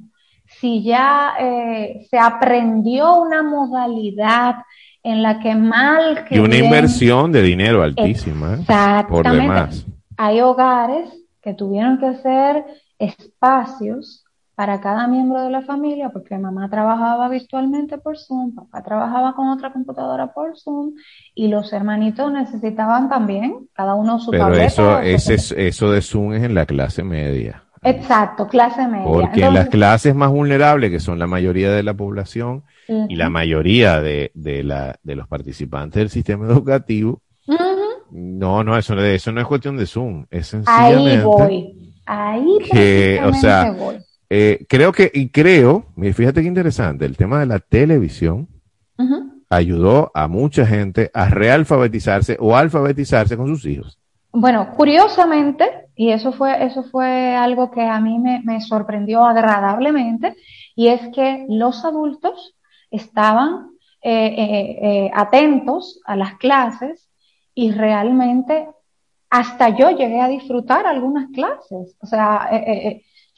[0.44, 4.56] si ya eh, se aprendió una modalidad
[5.02, 6.36] en la que mal que...
[6.36, 8.54] Y una inversión de dinero altísima.
[8.54, 8.58] ¿eh?
[9.08, 9.86] Por demás.
[10.16, 11.10] Hay hogares
[11.40, 12.64] que tuvieron que hacer
[12.98, 14.24] espacios
[14.58, 19.50] para cada miembro de la familia, porque mamá trabajaba virtualmente por Zoom, papá trabajaba con
[19.50, 20.94] otra computadora por Zoom,
[21.32, 26.42] y los hermanitos necesitaban también, cada uno su Pero eso, ese, eso de Zoom es
[26.42, 27.62] en la clase media.
[27.82, 29.04] Exacto, clase media.
[29.04, 33.30] Porque en las clases más vulnerables, que son la mayoría de la población y la
[33.30, 37.22] mayoría de, de, la, de los participantes del sistema educativo,
[38.10, 41.10] no, no, eso, eso no es cuestión de Zoom, es sencillamente...
[41.12, 43.98] Ahí voy, ahí que, o sea, voy
[44.30, 48.48] eh, creo que, y creo, fíjate qué interesante, el tema de la televisión
[49.50, 53.98] ayudó a mucha gente a realfabetizarse o alfabetizarse con sus hijos.
[54.30, 60.36] Bueno, curiosamente, y eso fue, eso fue algo que a mí me, sorprendió agradablemente,
[60.76, 62.54] y es que los adultos
[62.90, 63.70] estaban
[64.02, 64.26] eh,
[64.82, 67.08] eh, atentos a las clases
[67.54, 68.68] y realmente
[69.30, 71.96] hasta yo llegué a disfrutar algunas clases.
[72.00, 72.48] O sea,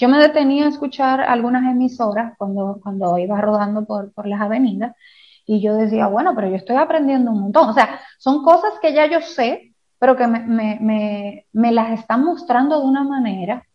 [0.01, 4.97] yo me detenía a escuchar algunas emisoras cuando, cuando iba rodando por, por las avenidas
[5.45, 7.69] y yo decía, bueno, pero yo estoy aprendiendo un montón.
[7.69, 12.01] O sea, son cosas que ya yo sé, pero que me, me, me, me las
[12.01, 13.67] están mostrando de una manera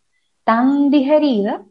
[0.44, 1.62] tan digerida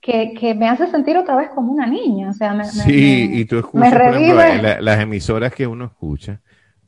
[0.00, 2.30] que, que, me hace sentir otra vez como una niña.
[2.30, 6.40] O sea, me, sí, y tú escuchas, por ejemplo, las emisoras que uno escucha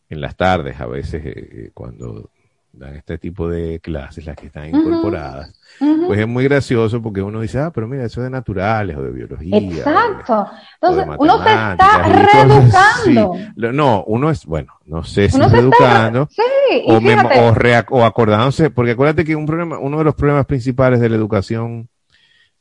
[0.09, 2.31] en las tardes, a veces, eh, eh, cuando
[2.79, 7.41] dan este tipo de clases, las que están incorporadas, pues es muy gracioso porque uno
[7.41, 9.57] dice, ah, pero mira, eso es de naturales o de biología.
[9.57, 10.47] Exacto.
[10.81, 12.03] Entonces, uno se está
[12.33, 13.73] reeducando.
[13.73, 16.29] No, uno es, bueno, no sé si se educando
[16.87, 17.53] o,
[17.91, 21.89] o, acordándose, porque acuérdate que un problema, uno de los problemas principales de la educación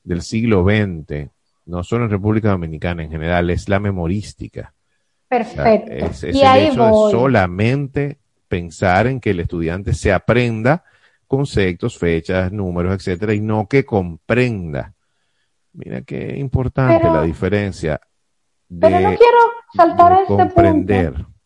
[0.03, 1.29] del siglo XX,
[1.65, 4.73] no solo en República Dominicana en general, es la memorística.
[5.27, 5.91] Perfecto.
[5.91, 10.83] es, y el hecho de solamente pensar en que el estudiante se aprenda
[11.27, 14.93] conceptos, fechas, números, etcétera, y no que comprenda.
[15.73, 17.99] Mira qué importante la diferencia.
[18.69, 19.37] De, pero no quiero
[19.75, 21.13] saltar a este comprender.
[21.13, 21.37] punto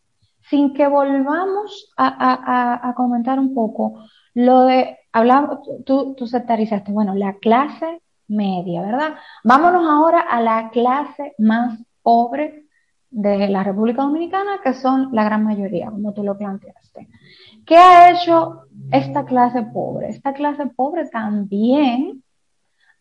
[0.52, 7.38] sin que volvamos a, comentar un poco lo de, hablamos, tú, tú sectarizaste, bueno, la
[7.38, 9.14] clase media, ¿verdad?
[9.44, 12.61] Vámonos ahora a la clase más pobre
[13.12, 17.08] de la República Dominicana, que son la gran mayoría, como tú lo planteaste.
[17.66, 20.08] ¿Qué ha hecho esta clase pobre?
[20.08, 22.24] Esta clase pobre también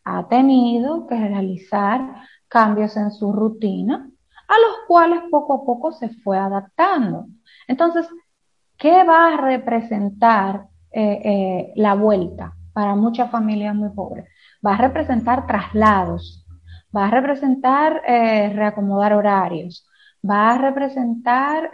[0.04, 4.10] ha tenido que realizar cambios en su rutina,
[4.48, 7.28] a los cuales poco a poco se fue adaptando.
[7.68, 8.06] Entonces,
[8.78, 14.28] ¿qué va a representar eh, eh, la vuelta para muchas familias muy pobres?
[14.66, 16.46] Va a representar traslados,
[16.96, 19.88] va a representar eh, reacomodar horarios,
[20.24, 21.72] va a representar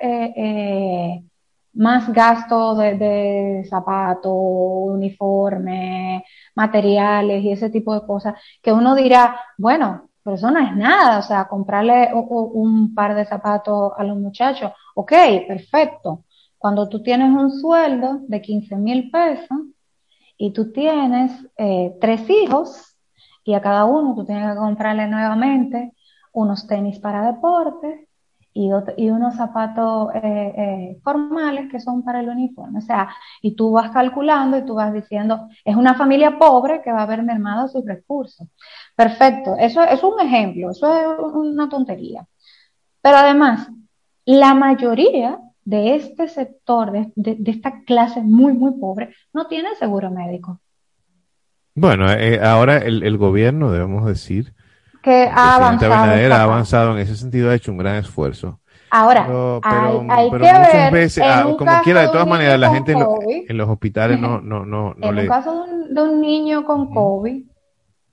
[1.77, 6.25] más gasto de, zapatos, uniforme,
[6.55, 11.19] materiales y ese tipo de cosas, que uno dirá, bueno, pero eso no es nada,
[11.19, 15.13] o sea, comprarle un par de zapatos a los muchachos, ok,
[15.47, 16.25] perfecto,
[16.57, 19.59] cuando tú tienes un sueldo de 15 mil pesos
[20.37, 22.97] y tú tienes eh, tres hijos
[23.43, 25.93] y a cada uno tú tienes que comprarle nuevamente
[26.33, 28.06] unos tenis para deporte
[28.57, 32.79] y, unos zapatos eh, eh, formales que son para el uniforme.
[32.79, 33.09] O sea,
[33.41, 37.03] y tú vas calculando y tú vas diciendo, es una familia pobre que va a
[37.03, 38.47] haber mermado sus recursos.
[38.95, 42.25] Perfecto, eso es un ejemplo, eso es una tontería.
[43.01, 43.69] Pero además,
[44.25, 50.59] la mayoría de este sector, de, esta clase muy, muy pobre, no tiene seguro médico.
[51.75, 54.55] Bueno, eh, ahora el, gobierno, debemos decir,
[55.01, 58.59] que ha avanzado, ha avanzado en ese sentido, ha hecho un gran esfuerzo.
[58.89, 59.27] Ahora,
[60.09, 64.19] hay, que muchas veces, ah, como quiera, de todas maneras, la gente en, los hospitales
[64.19, 67.45] no, no, no, no en el caso de un, niño con COVID,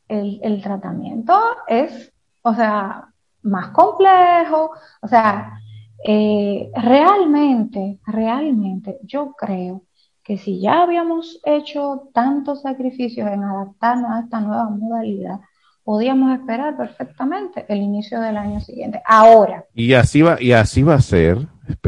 [0.09, 2.12] el, el tratamiento es,
[2.43, 3.09] o sea,
[3.43, 5.61] más complejo, o sea,
[6.07, 9.82] eh, realmente, realmente, yo creo
[10.22, 15.41] que si ya habíamos hecho tantos sacrificios en adaptarnos a esta nueva modalidad,
[15.85, 19.03] podíamos esperar perfectamente el inicio del año siguiente.
[19.07, 19.66] Ahora.
[19.74, 21.39] Y así va, y así va a ser,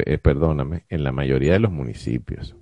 [0.04, 2.54] eh, perdóname, en la mayoría de los municipios.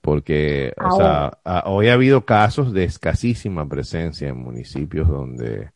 [0.00, 5.70] Porque, o sea, hoy ha habido casos de escasísima presencia en municipios donde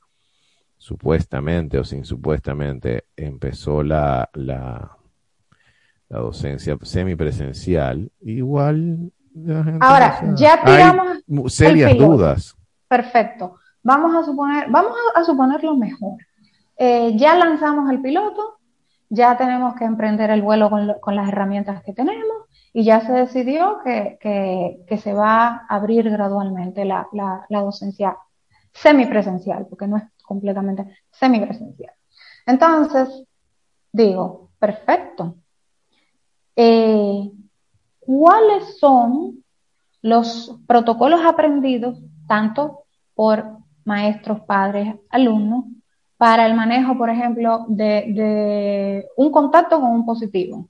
[0.77, 4.97] supuestamente o sin supuestamente empezó la, la,
[6.11, 9.13] la docencia semipresencial, igual
[9.81, 12.57] Ahora, ya tiramos serias dudas.
[12.89, 13.57] Perfecto.
[13.83, 16.19] Vamos a suponer, vamos a, suponer lo mejor.
[16.77, 18.59] Eh, ya lanzamos el piloto,
[19.09, 23.79] ya tenemos que emprender el vuelo con, las herramientas que tenemos y ya se decidió
[23.85, 24.19] que,
[25.03, 27.07] se va a abrir gradualmente la
[27.49, 28.17] docencia
[28.73, 31.93] semipresencial, porque no es completamente semipresencial.
[32.47, 33.25] Entonces,
[33.93, 35.37] digo, perfecto.
[36.57, 37.31] Eh,
[38.01, 39.45] ¿Cuáles son
[40.01, 43.58] los protocolos aprendidos tanto por
[43.89, 45.65] maestros, padres, alumnos,
[46.17, 50.69] para el manejo, por ejemplo, de, de un contacto con un positivo?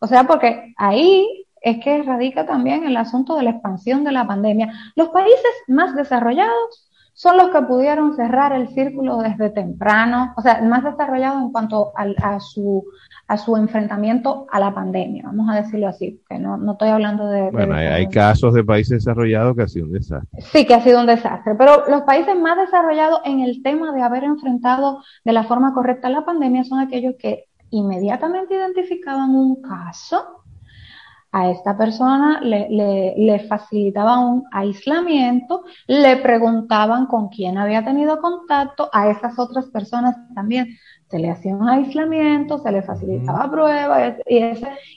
[0.00, 4.26] O sea, porque ahí es que radica también el asunto de la expansión de la
[4.26, 4.72] pandemia.
[4.96, 6.89] Los países más desarrollados
[7.20, 11.92] son los que pudieron cerrar el círculo desde temprano, o sea, más desarrollado en cuanto
[11.94, 12.82] a, su,
[13.28, 17.26] a su enfrentamiento a la pandemia, vamos a decirlo así, que no, no estoy hablando
[17.26, 17.50] de...
[17.50, 20.40] Bueno, hay, casos de países desarrollados que ha sido un desastre.
[20.40, 24.00] Sí, que ha sido un desastre, pero los países más desarrollados en el tema de
[24.00, 30.39] haber enfrentado de la forma correcta la pandemia son aquellos que inmediatamente identificaban un caso,
[31.32, 38.20] a esta persona le, le, le, facilitaban un aislamiento, le preguntaban con quién había tenido
[38.20, 40.66] contacto, a esas otras personas también
[41.08, 44.40] se le hacía un aislamiento, se le facilitaba pruebas y,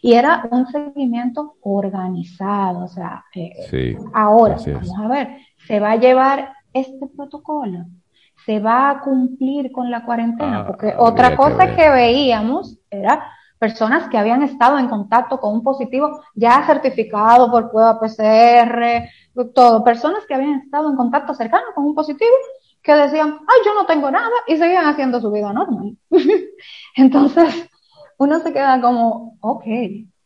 [0.01, 2.85] y era un seguimiento organizado.
[2.85, 7.85] O sea, eh, ahora, vamos a ver, se va a llevar este protocolo,
[8.45, 13.23] se va a cumplir con la cuarentena, ah, porque otra cosa que veíamos era
[13.63, 19.07] personas que habían estado en contacto con un positivo ya certificado por prueba PCR,
[19.55, 22.35] todo, personas que habían estado en contacto cercano con un positivo
[22.81, 25.95] que decían, ay, yo no tengo nada y seguían haciendo su vida normal.
[26.97, 27.69] Entonces,
[28.17, 29.63] uno se queda como, ok,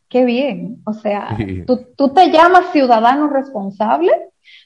[0.08, 0.82] qué bien.
[0.84, 4.10] O sea, tú, tú te llamas ciudadano responsable,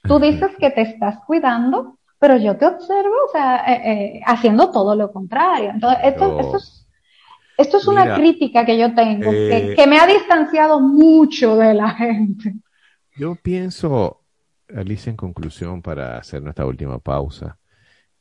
[0.04, 4.70] tú dices que te estás cuidando, pero yo te observo, o sea, eh, eh, haciendo
[4.70, 5.72] todo lo contrario.
[5.74, 6.81] Entonces, esto, esto es
[7.56, 11.90] esto es una crítica que yo tengo, eh, que, me ha distanciado mucho de la
[11.90, 12.54] gente.
[13.16, 14.22] Yo pienso,
[14.74, 17.58] Alicia, en conclusión, para hacer nuestra última pausa,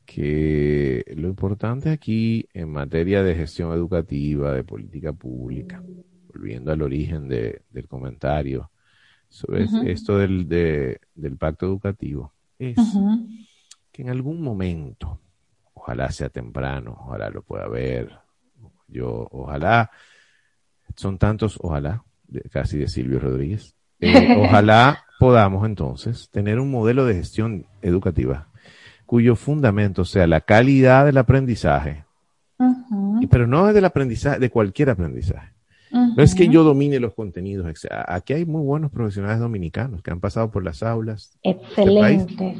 [0.05, 5.81] que lo importante aquí en materia de gestión educativa, de política pública,
[6.33, 8.71] volviendo al origen del comentario
[9.29, 12.77] sobre esto del, del pacto educativo, es
[13.91, 15.19] que en algún momento,
[15.73, 18.20] ojalá sea temprano, ojalá lo pueda ver,
[18.91, 19.91] yo, ojalá,
[20.95, 22.03] son tantos, ojalá,
[22.51, 23.75] casi de Silvio Rodríguez.
[23.99, 28.47] Eh, ojalá podamos entonces tener un modelo de gestión educativa
[29.11, 32.05] cuyo fundamento sea la calidad del aprendizaje,
[33.29, 35.51] pero no es del aprendizaje, de cualquier aprendizaje.
[35.91, 37.85] No es que yo domine los contenidos.
[38.07, 41.37] Aquí hay muy buenos profesionales dominicanos que han pasado por las aulas.
[41.43, 42.55] Este Excelente.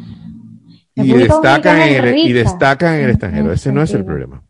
[0.96, 3.54] y, destacan en el, y destacan en el extranjero.
[3.54, 4.44] Ese no es el problema.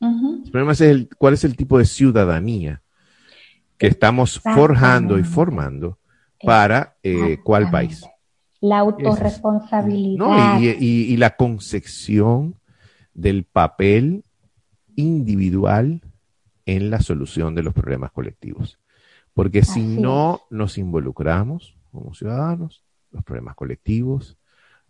[0.00, 2.82] El problema es el, cuál es el tipo de ciudadanía
[3.76, 5.98] que estamos forjando y formando
[6.42, 8.04] para eh, cuál país.
[8.60, 10.58] La autorresponsabilidad.
[10.60, 12.56] y, la concepción
[13.14, 14.24] del papel
[14.96, 16.02] individual
[16.66, 18.78] en la solución de los problemas colectivos.
[19.34, 24.36] Porque si no nos involucramos como ciudadanos, los problemas colectivos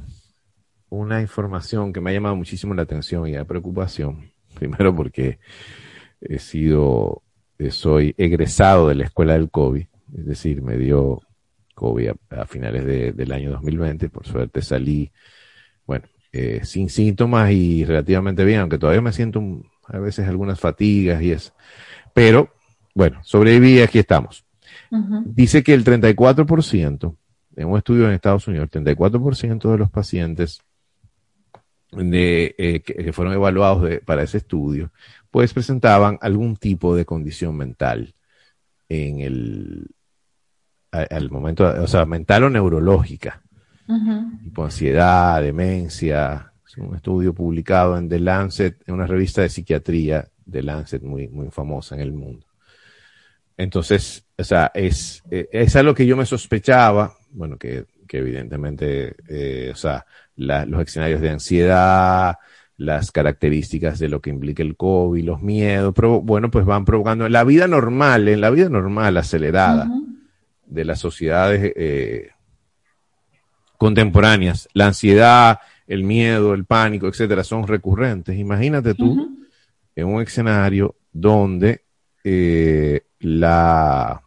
[0.89, 4.31] una información que me ha llamado muchísimo la atención y la preocupación.
[4.59, 5.39] Primero porque
[6.21, 7.21] he sido,
[7.69, 9.85] soy egresado de la escuela del COVID,
[10.17, 11.21] es decir, me dio
[11.75, 14.09] COVID a, finales del año 2020.
[14.09, 15.11] Por suerte salí,
[15.85, 19.41] bueno, eh, sin síntomas y relativamente bien, aunque todavía me siento
[19.87, 21.53] a veces algunas fatigas y eso.
[22.13, 22.53] Pero,
[22.95, 24.43] bueno, sobreviví y aquí estamos.
[25.25, 27.15] Dice que el 34%,
[27.57, 30.61] en un estudio en Estados Unidos, el 34% de los pacientes
[31.91, 34.91] de, eh, que, fueron evaluados para ese estudio,
[35.31, 38.13] pues presentaban algún tipo de condición mental
[38.89, 39.87] en el
[40.91, 43.43] al momento, o sea, mental o neurológica,
[44.43, 46.51] tipo ansiedad, demencia.
[46.65, 51.27] Es un estudio publicado en The Lancet, en una revista de psiquiatría de Lancet muy,
[51.27, 52.47] muy famosa en el mundo.
[53.57, 59.15] Entonces, o sea, es, eh, es algo que yo me sospechaba, bueno, que, que evidentemente,
[59.27, 60.05] eh, o sea,
[60.35, 62.37] los escenarios de ansiedad,
[62.77, 67.25] las características de lo que implica el COVID, los miedos, pero bueno, pues van provocando
[67.25, 69.89] en la vida normal, en la vida normal acelerada
[70.65, 72.29] de las sociedades eh,
[73.77, 78.37] contemporáneas, la ansiedad, el miedo, el pánico, etcétera, son recurrentes.
[78.37, 79.37] Imagínate tú
[79.95, 81.83] en un escenario donde
[82.23, 84.21] eh, la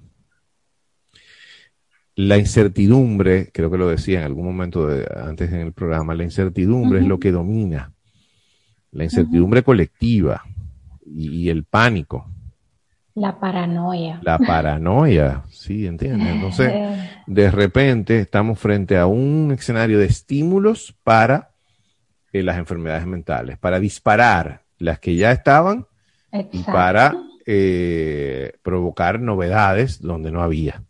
[2.27, 6.25] la incertidumbre, creo que lo decía en algún momento de, antes en el programa, la
[6.25, 7.93] incertidumbre es lo que domina,
[8.93, 10.45] la incertidumbre colectiva
[11.07, 12.31] y, el pánico.
[13.15, 14.21] La paranoia.
[14.23, 16.29] La paranoia, sí, entiendes.
[16.29, 16.73] Entonces,
[17.27, 21.53] de repente estamos frente a un escenario de estímulos para
[22.33, 25.87] eh, las enfermedades mentales, para disparar las que ya estaban
[26.53, 27.15] y para
[27.47, 30.85] eh, provocar novedades donde no había.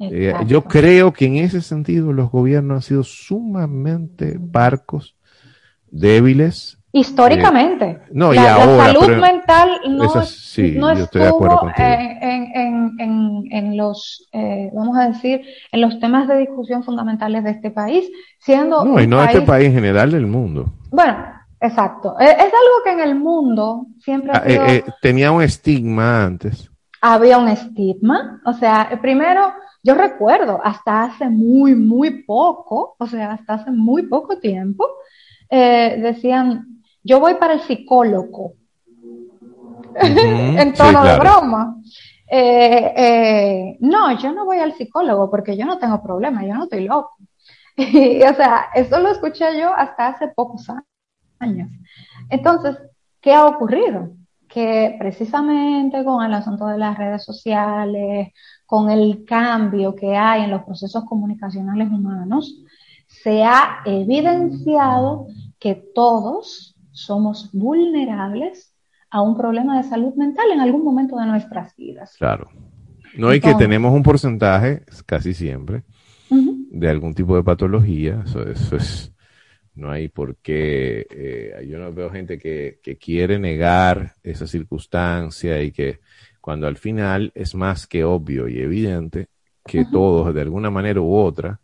[0.00, 5.14] Eh, yo creo que en ese sentido los gobiernos han sido sumamente barcos,
[5.90, 6.78] débiles.
[6.92, 7.84] Históricamente.
[7.84, 12.50] Eh, no, la, y ahora, la salud mental no, sí, yo estoy de acuerdo en,
[12.54, 17.50] en, en, en, los, eh, vamos a decir, en los temas de discusión fundamentales de
[17.50, 18.84] este país, siendo...
[18.84, 20.72] No, y no de este país en general, del mundo.
[20.90, 21.16] Bueno,
[21.60, 22.18] exacto.
[22.18, 24.94] Es, es algo que en el mundo siempre ha ah, sido...
[25.02, 26.70] tenía un estigma antes.
[27.02, 33.32] Había un estigma, o sea, primero yo recuerdo hasta hace muy, muy poco, o sea,
[33.32, 34.86] hasta hace muy poco tiempo,
[35.48, 38.54] eh, decían, yo voy para el psicólogo,
[39.94, 41.76] en tono de broma.
[42.32, 46.64] Eh, eh, no, yo no voy al psicólogo porque yo no tengo problema, yo no
[46.64, 47.16] estoy loco.
[47.76, 50.66] y, o sea, eso lo escuché yo hasta hace pocos
[51.38, 51.70] años.
[52.28, 52.78] Entonces,
[53.20, 54.10] ¿qué ha ocurrido?
[54.48, 58.28] Que precisamente con el asunto de las redes sociales,
[58.70, 62.62] con el cambio que hay en los procesos comunicacionales humanos,
[63.08, 65.26] se ha evidenciado
[65.58, 68.72] que todos somos vulnerables
[69.10, 72.14] a un problema de salud mental en algún momento de nuestras vidas.
[72.16, 72.48] Claro.
[73.18, 75.82] No, hay que tenemos un porcentaje, casi siempre,
[76.28, 78.22] de algún tipo de patología.
[78.24, 78.46] Eso,
[78.76, 79.12] es,
[79.74, 81.08] no hay por qué.
[81.10, 85.98] Eh, yo no veo gente que, que quiere negar esa circunstancia y que
[86.40, 89.28] cuando al final es más que obvio y evidente
[89.64, 91.60] que todos, de alguna manera u otra,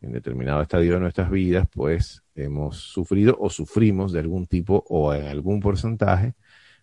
[0.00, 5.14] en determinado estadio de nuestras vidas, pues hemos sufrido o sufrimos de algún tipo o
[5.14, 6.34] en algún porcentaje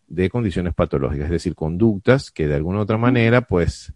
[0.08, 3.94] de condiciones patológicas, es decir, conductas que de alguna otra manera, pues,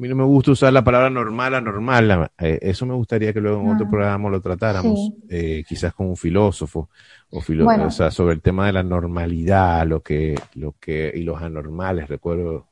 [0.00, 3.60] mí no me gusta usar la palabra normal, anormal, eh, eso me gustaría que luego
[3.60, 6.88] en otro programa lo tratáramos, eh, quizás con un filósofo,
[7.30, 11.40] o, o sea, sobre el tema de la normalidad, lo que, lo que, y los
[11.40, 12.08] anormales.
[12.08, 12.66] Recuerdo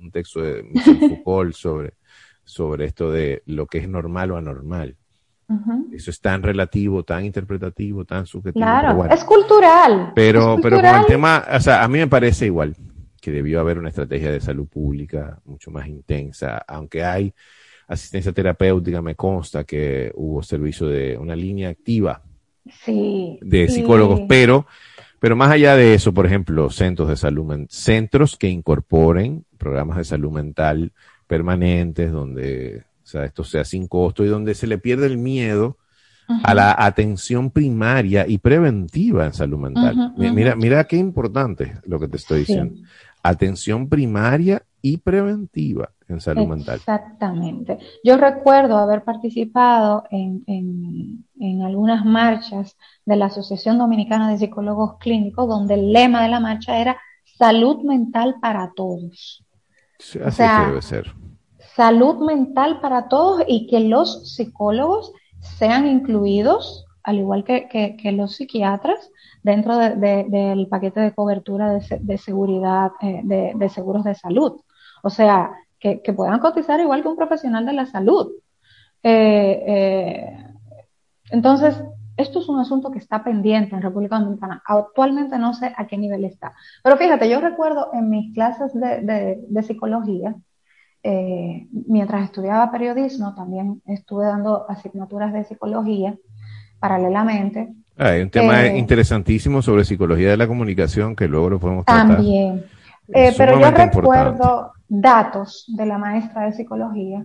[0.00, 1.94] un texto de Michel Foucault sobre,
[2.44, 4.96] sobre esto de lo que es normal o anormal.
[5.92, 8.64] Eso es tan relativo, tan interpretativo, tan subjetivo.
[8.64, 10.10] Claro, es cultural.
[10.16, 12.74] Pero, pero con el tema, o sea, a mí me parece igual
[13.26, 17.34] que debió haber una estrategia de salud pública mucho más intensa, aunque hay
[17.88, 22.22] asistencia terapéutica, me consta que hubo servicio de una línea activa
[22.86, 24.68] de psicólogos, pero,
[25.18, 30.04] pero más allá de eso, por ejemplo, centros de salud, centros que incorporen programas de
[30.04, 30.92] salud mental
[31.26, 35.78] permanentes, donde o sea, esto sea sin costo y donde se le pierde el miedo
[36.28, 40.12] a la atención primaria y preventiva en salud mental.
[40.16, 42.82] Mira, mira qué importante lo que te estoy diciendo.
[43.28, 46.76] Atención primaria y preventiva en salud mental.
[46.76, 47.78] Exactamente.
[48.04, 55.48] Yo recuerdo haber participado en, en, algunas marchas de la Asociación Dominicana de Psicólogos Clínicos,
[55.48, 59.44] donde el lema de la marcha era salud mental para todos.
[59.98, 61.12] así que debe ser
[61.76, 65.12] salud mental para todos y que los psicólogos
[65.58, 69.10] sean incluidos, al igual que, los psiquiatras,
[69.46, 73.22] dentro del paquete de cobertura de, seguridad, eh,
[73.54, 74.60] de, seguros de salud.
[75.04, 78.32] O sea, que, puedan cotizar igual que un profesional de la salud.
[79.04, 80.46] Eh, eh,
[81.30, 81.80] entonces,
[82.16, 84.60] esto es un asunto que está pendiente en República Dominicana.
[84.66, 86.52] Actualmente no sé a qué nivel está.
[86.82, 90.34] Pero fíjate, yo recuerdo en mis clases de psicología,
[91.86, 96.18] mientras estudiaba periodismo, también estuve dando asignaturas de psicología
[96.80, 97.76] paralelamente.
[97.98, 102.16] Hay un tema eh, interesantísimo sobre psicología de la comunicación que luego lo podemos tratar.
[102.16, 102.64] También.
[103.08, 107.24] Eh, pero yo recuerdo datos de la maestra de psicología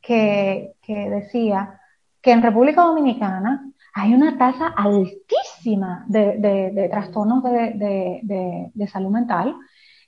[0.00, 1.80] que, decía
[2.20, 9.54] que en República Dominicana hay una tasa altísima de, trastornos de, salud mental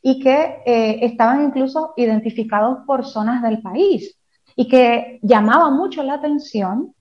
[0.00, 4.16] y que eh, estaban incluso identificados por zonas del país
[4.54, 6.93] y que llamaba mucho la atención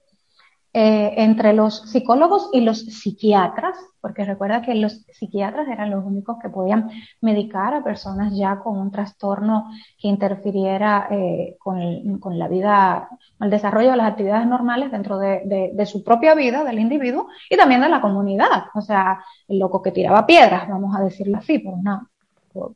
[0.75, 6.37] eh, entre los psicólogos y los psiquiatras, porque recuerda que los psiquiatras eran los únicos
[6.41, 6.89] que podían
[7.21, 9.69] medicar a personas ya con un trastorno
[9.99, 13.07] que interfiriera eh, con, la vida,
[13.39, 17.55] el desarrollo de las actividades normales dentro de, de, su propia vida, del individuo, y
[17.55, 18.63] también de la comunidad.
[18.73, 22.09] O sea, el loco que tiraba piedras, vamos a decirlo así, por una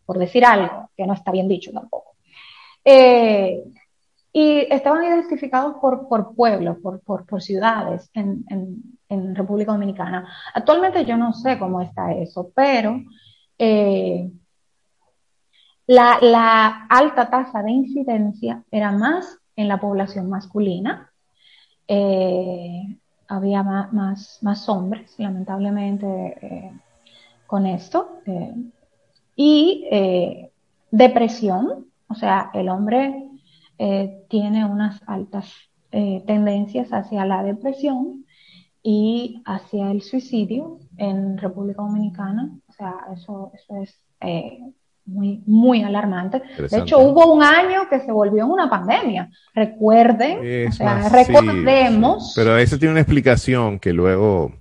[0.06, 2.16] por, decir algo, que no está bien dicho tampoco.
[2.84, 3.64] Eh,
[4.34, 8.46] y estaban identificados por, por pueblos, por, por, ciudades en,
[9.10, 10.28] en, República Dominicana.
[10.54, 13.02] Actualmente yo no sé cómo está eso, pero
[13.58, 14.30] eh,
[15.88, 21.12] la, la, alta tasa de incidencia era más en la población masculina.
[21.88, 22.98] Eh,
[23.30, 26.74] había más, más, más, hombres, lamentablemente,
[27.48, 28.22] con esto
[29.38, 30.52] y eh,
[30.90, 33.24] depresión, o sea, el hombre
[33.78, 35.54] eh, tiene unas altas
[35.92, 38.26] eh, tendencias hacia la depresión
[38.84, 43.96] y hacia el suicidio en República Dominicana, o sea, eso, eso es
[45.06, 46.42] muy, muy alarmante.
[46.70, 49.30] De hecho, hubo un año que se volvió una pandemia.
[49.54, 52.34] Recuerden, o sea, recordemos.
[52.36, 54.54] Pero eso tiene una explicación que luego,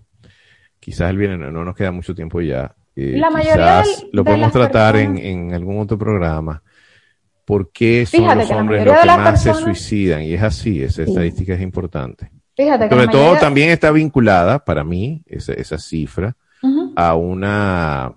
[0.78, 4.96] quizás el viene, no nos queda mucho tiempo ya, la mayoría quizás lo podemos tratar
[4.96, 6.62] en, algún otro programa.
[7.47, 10.22] ¿Por qué son los hombres los que más se suicidan?
[10.22, 12.30] Y es así, esa estadística es importante.
[12.57, 16.36] Sobre todo también está vinculada, para mí, esa, cifra,
[16.94, 18.12] a una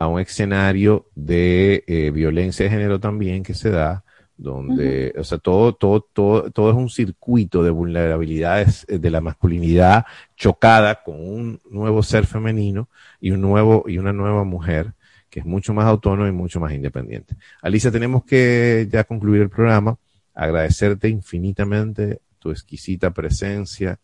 [0.00, 4.04] a un escenario de eh, violencia de género también que se da
[4.38, 9.20] donde, o sea, todo, todo, todo, todo es un circuito de vulnerabilidades eh, de la
[9.20, 12.88] masculinidad chocada con un nuevo ser femenino
[13.20, 14.92] y un nuevo, y una nueva mujer
[15.30, 17.36] que es mucho más autónoma y mucho más independiente.
[17.62, 19.96] Alicia, tenemos que ya concluir el programa.
[20.34, 23.98] Agradecerte infinitamente tu exquisita presencia,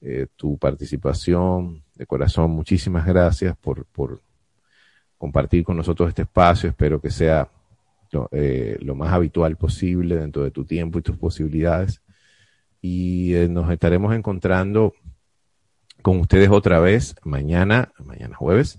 [0.00, 2.50] eh, tu participación de corazón.
[2.50, 4.20] Muchísimas gracias por, por
[5.18, 6.68] compartir con nosotros este espacio.
[6.68, 7.48] Espero que sea
[8.30, 12.00] eh, lo más habitual posible dentro de tu tiempo y tus posibilidades.
[12.80, 14.94] Y eh, nos estaremos encontrando
[16.02, 18.78] con ustedes otra vez mañana, mañana jueves,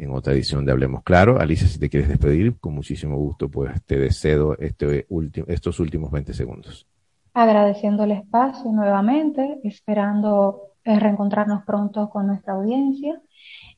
[0.00, 1.38] en otra edición de Hablemos Claro.
[1.38, 5.06] Alicia, si te quieres despedir, con muchísimo gusto, pues te deseo este
[5.46, 6.86] estos últimos 20 segundos.
[7.34, 13.20] Agradeciendo el espacio nuevamente, esperando eh, reencontrarnos pronto con nuestra audiencia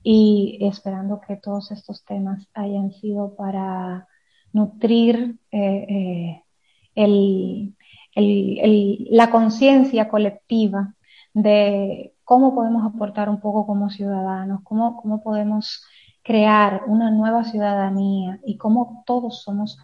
[0.03, 4.07] y esperando que todos estos temas hayan sido para
[4.53, 6.43] nutrir eh,
[6.95, 7.79] eh,
[8.15, 10.95] la conciencia colectiva
[11.35, 15.85] de cómo podemos aportar un poco como ciudadanos, cómo, cómo podemos
[16.23, 19.79] crear una nueva ciudadanía y cómo todos somos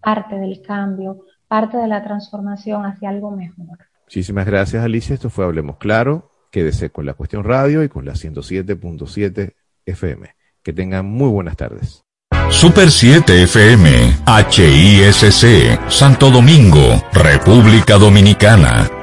[0.00, 3.78] parte del cambio parte de la transformación hacia algo mejor.
[4.06, 5.12] Muchísimas gracias, Alicia.
[5.12, 6.30] Esto fue Hablemos Claro.
[6.50, 9.52] Quédese con la cuestión radio y con la 107.7
[9.84, 10.34] FM.
[10.62, 12.04] Que tengan muy buenas tardes.
[12.48, 13.90] Super 7 FM,
[14.26, 19.01] HISC, Santo Domingo, República Dominicana.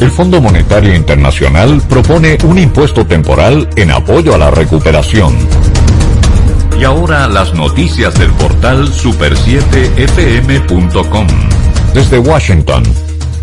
[0.00, 5.36] El Fondo Monetario Internacional propone un impuesto temporal en apoyo a la recuperación.
[6.78, 11.26] Y ahora las noticias del portal super7fm.com.
[11.92, 12.84] Desde Washington,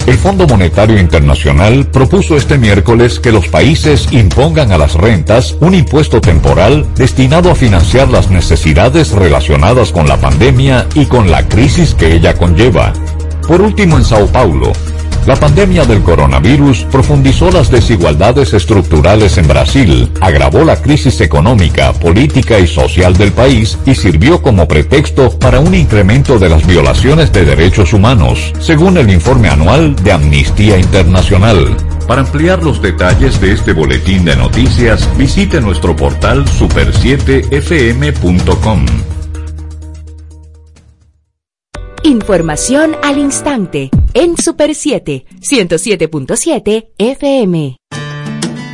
[0.08, 5.76] el Fondo Monetario Internacional propuso este miércoles que los países impongan a las rentas un
[5.76, 11.94] impuesto temporal destinado a financiar las necesidades relacionadas con la pandemia y con la crisis
[11.96, 12.94] que ella conlleva.
[13.46, 14.72] Por último, en Sao Paulo,
[15.26, 22.60] la pandemia del coronavirus profundizó las desigualdades estructurales en Brasil, agravó la crisis económica, política
[22.60, 27.46] y social del país y sirvió como pretexto para un incremento de las violaciones de
[27.46, 31.76] derechos humanos, según el informe anual de Amnistía Internacional.
[32.08, 38.86] Para ampliar los detalles de este boletín de noticias, visite nuestro portal super7fm.com.
[42.06, 47.78] Información al instante en Super 7, 107.7 FM.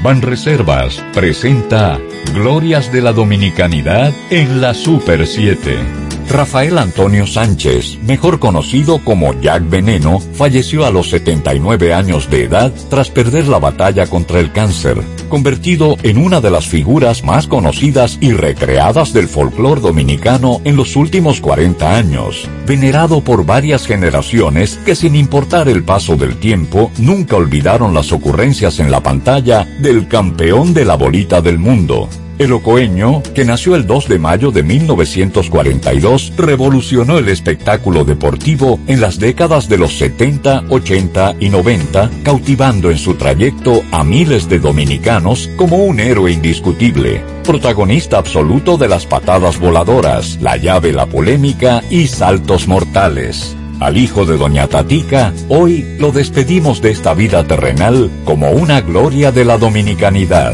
[0.04, 1.98] Banreservas presenta
[2.34, 6.11] Glorias de la Dominicanidad en la Super 7.
[6.32, 12.72] Rafael Antonio Sánchez, mejor conocido como Jack Veneno, falleció a los 79 años de edad
[12.90, 18.18] tras perder la batalla contra el cáncer, convertido en una de las figuras más conocidas
[18.22, 24.96] y recreadas del folclore dominicano en los últimos 40 años, venerado por varias generaciones que
[24.96, 30.74] sin importar el paso del tiempo nunca olvidaron las ocurrencias en la pantalla del campeón
[30.74, 32.08] de la bolita del mundo,
[32.38, 39.02] el ocoeño, que nació el 2 de mayo de 1942, revolucionó el espectáculo deportivo en
[39.02, 44.60] las décadas de los 70, 80 y 90, cautivando en su trayecto a miles de
[44.60, 51.84] dominicanos como un héroe indiscutible, protagonista absoluto de las patadas voladoras, la llave la polémica
[51.90, 53.56] y saltos mortales.
[53.80, 59.32] Al hijo de Doña Tatica, hoy lo despedimos de esta vida terrenal como una gloria
[59.32, 60.54] de la dominicanidad.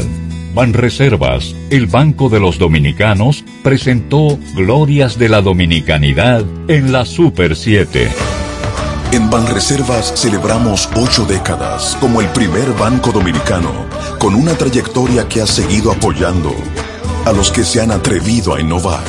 [0.58, 8.10] Banreservas, el Banco de los Dominicanos, presentó Glorias de la Dominicanidad en la Super 7.
[9.12, 13.70] En Banreservas celebramos ocho décadas como el primer banco dominicano,
[14.18, 16.52] con una trayectoria que ha seguido apoyando
[17.24, 19.04] a los que se han atrevido a innovar,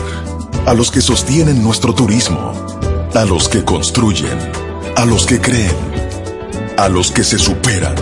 [0.67, 2.53] a los que sostienen nuestro turismo,
[3.15, 4.37] a los que construyen,
[4.95, 5.75] a los que creen,
[6.77, 7.95] a los que se superan,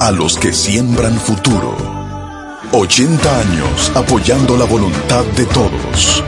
[0.00, 2.03] a los que siembran futuro.
[2.76, 6.24] 80 años apoyando la voluntad de todos.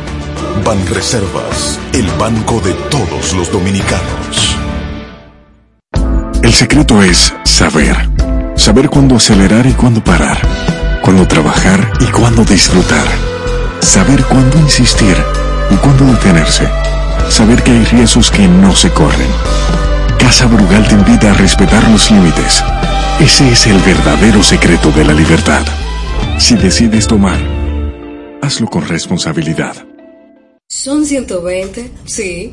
[0.65, 4.57] Banreservas, el banco de todos los dominicanos.
[6.43, 7.97] El secreto es saber.
[8.55, 10.39] Saber cuándo acelerar y cuándo parar.
[11.03, 13.07] Cuándo trabajar y cuándo disfrutar.
[13.81, 15.17] Saber cuándo insistir
[15.71, 16.69] y cuándo detenerse.
[17.29, 19.29] Saber que hay riesgos que no se corren.
[20.17, 22.63] Casa Brugal te invita a respetar los límites.
[23.19, 25.67] Ese es el verdadero secreto de la libertad.
[26.39, 27.41] Si decides tomar,
[28.43, 29.75] hazlo con responsabilidad.
[30.69, 32.53] Son 120, sí,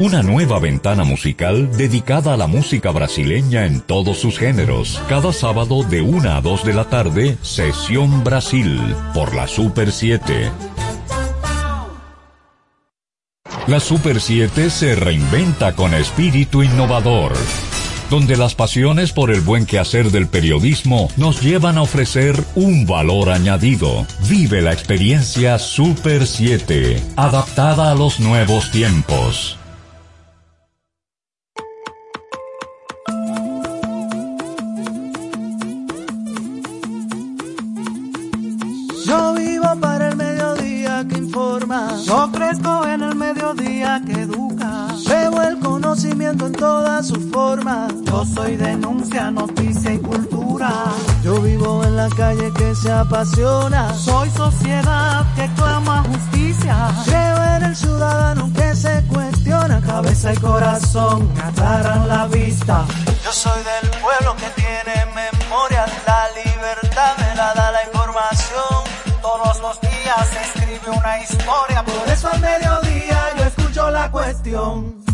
[0.00, 5.00] Una nueva ventana musical dedicada a la música brasileña en todos sus géneros.
[5.08, 8.78] Cada sábado de 1 a 2 de la tarde, Sesión Brasil,
[9.14, 10.50] por la Super 7.
[13.66, 17.32] La Super 7 se reinventa con espíritu innovador,
[18.10, 23.30] donde las pasiones por el buen quehacer del periodismo nos llevan a ofrecer un valor
[23.30, 24.06] añadido.
[24.28, 29.58] Vive la experiencia Super 7, adaptada a los nuevos tiempos.
[39.06, 41.96] Yo vivo para el mediodía que informa.
[42.04, 44.97] Yo crezco en el mediodía que educa.
[45.88, 47.90] Conocimiento en todas sus formas.
[48.04, 50.70] Yo soy denuncia, noticia y cultura.
[51.24, 53.94] Yo vivo en la calle que se apasiona.
[53.94, 56.90] Soy sociedad que clama justicia.
[57.06, 59.80] Creo en el ciudadano que se cuestiona.
[59.80, 62.84] Cabeza y corazón aclaran la vista.
[63.24, 65.86] Yo soy del pueblo que tiene memoria.
[66.06, 68.84] La libertad me la da la información.
[69.22, 71.82] Todos los días se escribe una historia.
[71.82, 75.07] Por eso al mediodía yo escucho la cuestión.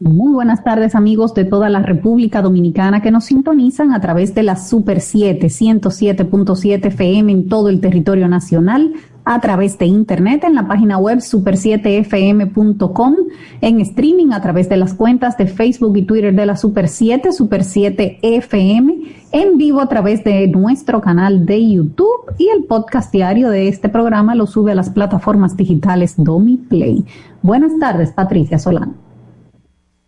[0.00, 4.42] Muy buenas tardes amigos de toda la República Dominicana que nos sintonizan a través de
[4.42, 8.94] la Super 7, 107.7 FM en todo el territorio nacional,
[9.24, 13.14] a través de internet en la página web super7fm.com,
[13.60, 17.32] en streaming a través de las cuentas de Facebook y Twitter de la Super 7,
[17.32, 18.94] Super 7 FM,
[19.32, 23.88] en vivo a través de nuestro canal de YouTube y el podcast diario de este
[23.88, 27.04] programa lo sube a las plataformas digitales DomiPlay.
[27.42, 28.94] Buenas tardes, Patricia Solano.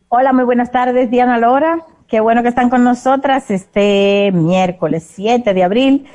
[0.08, 1.84] Hola, muy buenas tardes, Diana Lora.
[2.06, 6.06] Qué bueno que están con nosotras este miércoles 7 de abril.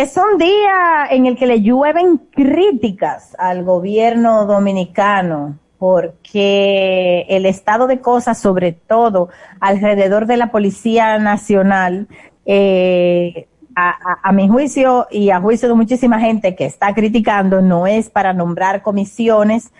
[0.00, 7.88] Es un día en el que le llueven críticas al gobierno dominicano porque el estado
[7.88, 9.28] de cosas, sobre todo
[9.58, 12.06] alrededor de la Policía Nacional,
[12.46, 17.60] eh, a, a, a, mi juicio y a juicio de muchísima gente que está criticando,
[17.60, 19.72] no es para nombrar comisiones,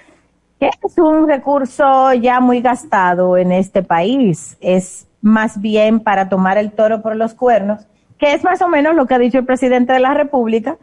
[0.58, 4.58] que es un recurso ya muy gastado en este país.
[4.60, 7.86] Es más bien para tomar el toro por los cuernos,
[8.18, 10.76] que es más o menos lo que ha dicho el presidente de la República,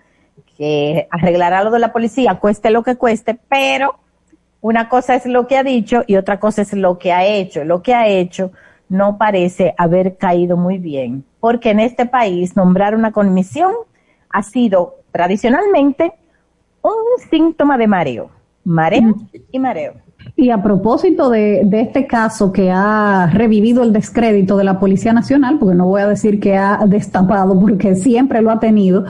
[0.57, 3.95] que arreglará lo de la policía, cueste lo que cueste, pero
[4.61, 7.63] una cosa es lo que ha dicho y otra cosa es lo que ha hecho.
[7.65, 8.51] Lo que ha hecho
[8.87, 13.73] no parece haber caído muy bien, porque en este país nombrar una comisión
[14.29, 16.13] ha sido tradicionalmente
[16.81, 18.29] un síntoma de mareo
[18.65, 19.15] mareo
[19.51, 19.93] y mareo.
[20.35, 25.57] Y a propósito de, este caso que ha revivido el descrédito de la Policía Nacional,
[25.59, 29.05] porque no voy a decir que ha destapado, porque siempre lo ha tenido,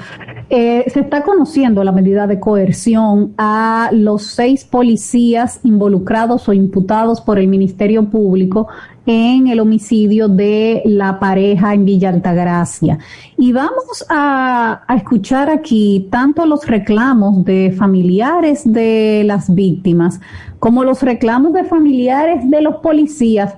[0.49, 7.21] eh, se está conociendo la medida de coerción a los seis policías involucrados o imputados
[7.21, 8.67] por el Ministerio Público
[9.05, 12.97] en el homicidio de la pareja en Villa Altagracia.
[13.37, 20.19] Y vamos a, escuchar aquí tanto los reclamos de familiares de las víctimas
[20.65, 23.53] como los reclamos de familiares de los policías.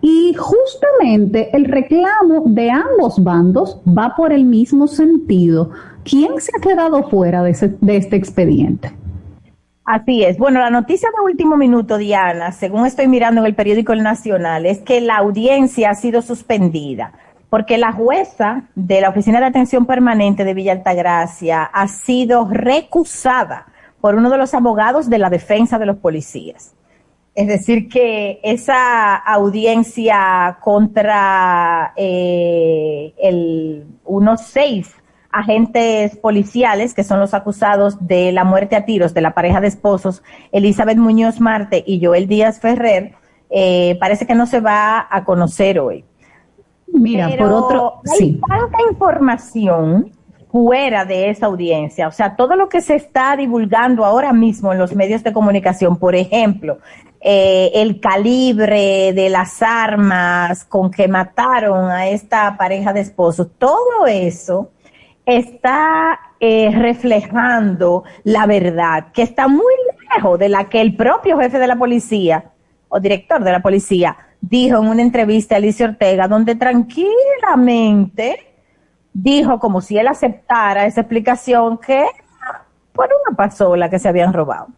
[0.00, 5.70] Y justamente el reclamo de ambos bandos va por el mismo sentido.
[6.04, 8.92] ¿Quién se ha quedado fuera de, ese, de este expediente?
[9.84, 10.38] Así es.
[10.38, 14.64] Bueno, la noticia de último minuto, Diana, según estoy mirando en el periódico El Nacional,
[14.64, 17.14] es que la audiencia ha sido suspendida
[17.50, 23.66] porque la jueza de la Oficina de Atención Permanente de Villa Altagracia ha sido recusada
[24.04, 26.74] por uno de los abogados de la defensa de los policías.
[27.34, 34.94] Es decir, que esa audiencia contra eh, el, unos seis
[35.32, 39.68] agentes policiales, que son los acusados de la muerte a tiros de la pareja de
[39.68, 43.14] esposos Elizabeth Muñoz Marte y Joel Díaz Ferrer,
[43.48, 46.04] eh, parece que no se va a conocer hoy.
[46.88, 48.40] Mira, Pero por otro, hay sí.
[48.46, 50.12] tanta información
[50.54, 54.78] fuera de esa audiencia, o sea, todo lo que se está divulgando ahora mismo en
[54.78, 56.78] los medios de comunicación, por ejemplo,
[57.20, 64.06] eh, el calibre de las armas con que mataron a esta pareja de esposos, todo
[64.06, 64.70] eso
[65.26, 69.74] está eh, reflejando la verdad, que está muy
[70.14, 72.52] lejos de la que el propio jefe de la policía
[72.88, 78.53] o director de la policía dijo en una entrevista a Alicia Ortega, donde tranquilamente
[79.14, 82.04] dijo como si él aceptara esa explicación que
[82.92, 84.68] por una pasola que se habían robado.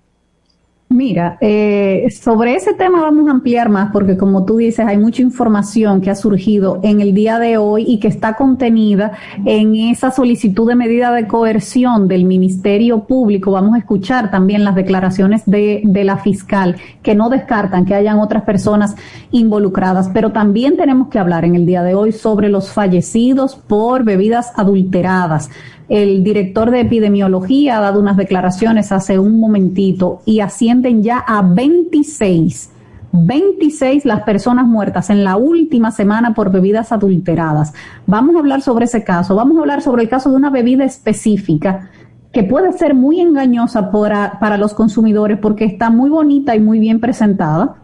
[0.97, 5.21] Mira, eh, sobre ese tema vamos a ampliar más porque como tú dices, hay mucha
[5.21, 9.13] información que ha surgido en el día de hoy y que está contenida
[9.45, 13.51] en esa solicitud de medida de coerción del Ministerio Público.
[13.51, 18.19] Vamos a escuchar también las declaraciones de, de la fiscal que no descartan que hayan
[18.19, 18.97] otras personas
[19.33, 24.03] involucradas, pero también tenemos que hablar en el día de hoy sobre los fallecidos por
[24.03, 25.51] bebidas adulteradas.
[25.89, 31.43] El director de epidemiología ha dado unas declaraciones hace un momentito y ascienden ya a
[31.43, 32.71] 26.
[33.13, 37.73] 26 las personas muertas en la última semana por bebidas adulteradas.
[38.07, 39.37] Vamos a hablar sobre ese caso.
[39.37, 41.89] Vamos a hablar sobre el caso de una bebida específica
[42.33, 46.81] que puede ser muy engañosa para, para los consumidores porque está muy bonita y muy
[46.81, 47.77] bien presentada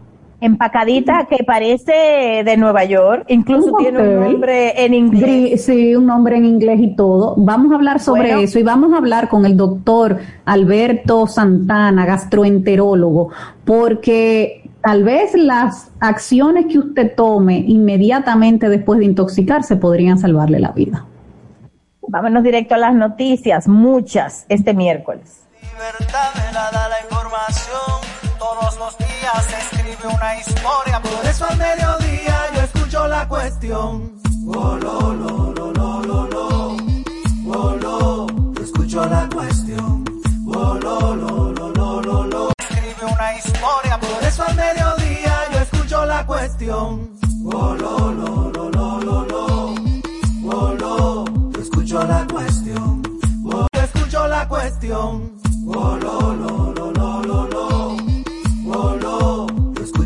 [0.45, 5.65] empacadita que parece de Nueva York, incluso tiene un nombre en inglés.
[5.65, 7.35] Sí, un nombre en inglés y todo.
[7.37, 13.29] Vamos a hablar sobre eso y vamos a hablar con el doctor Alberto Santana, gastroenterólogo,
[13.63, 20.71] porque tal vez las acciones que usted tome inmediatamente después de intoxicarse podrían salvarle la
[20.71, 21.05] vida.
[22.05, 25.43] Vámonos directo a las noticias, muchas este miércoles.
[25.61, 31.01] Libertad me la da la información todos los días se escribe una historia.
[31.01, 34.19] Por eso al mediodía yo escucho la cuestión.
[34.47, 36.77] Oh, lo, lo, lo, lo, lo, lo.
[37.47, 38.27] Oh, lo,
[38.61, 40.03] escucho la cuestión.
[40.47, 42.49] Oh, lo, lo, lo, lo, lo, lo.
[42.57, 43.99] Escribe una historia.
[43.99, 47.09] Por eso al mediodía yo escucho la cuestión.
[47.45, 49.75] Oh, lo, lo, lo, lo, lo, lo.
[50.45, 51.25] Oh, lo,
[51.59, 53.03] escucho la cuestión.
[53.45, 55.39] Oh, escucho la cuestión.
[55.67, 56.72] Oh, lo,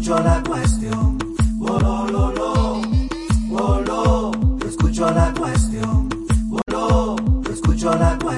[0.08, 1.18] escucho la cuestión.
[1.60, 4.32] Oh, lo, lo, lo.
[4.66, 6.08] Escucho la cuestión.
[6.50, 8.37] Oh, lo, escucho la cuestión.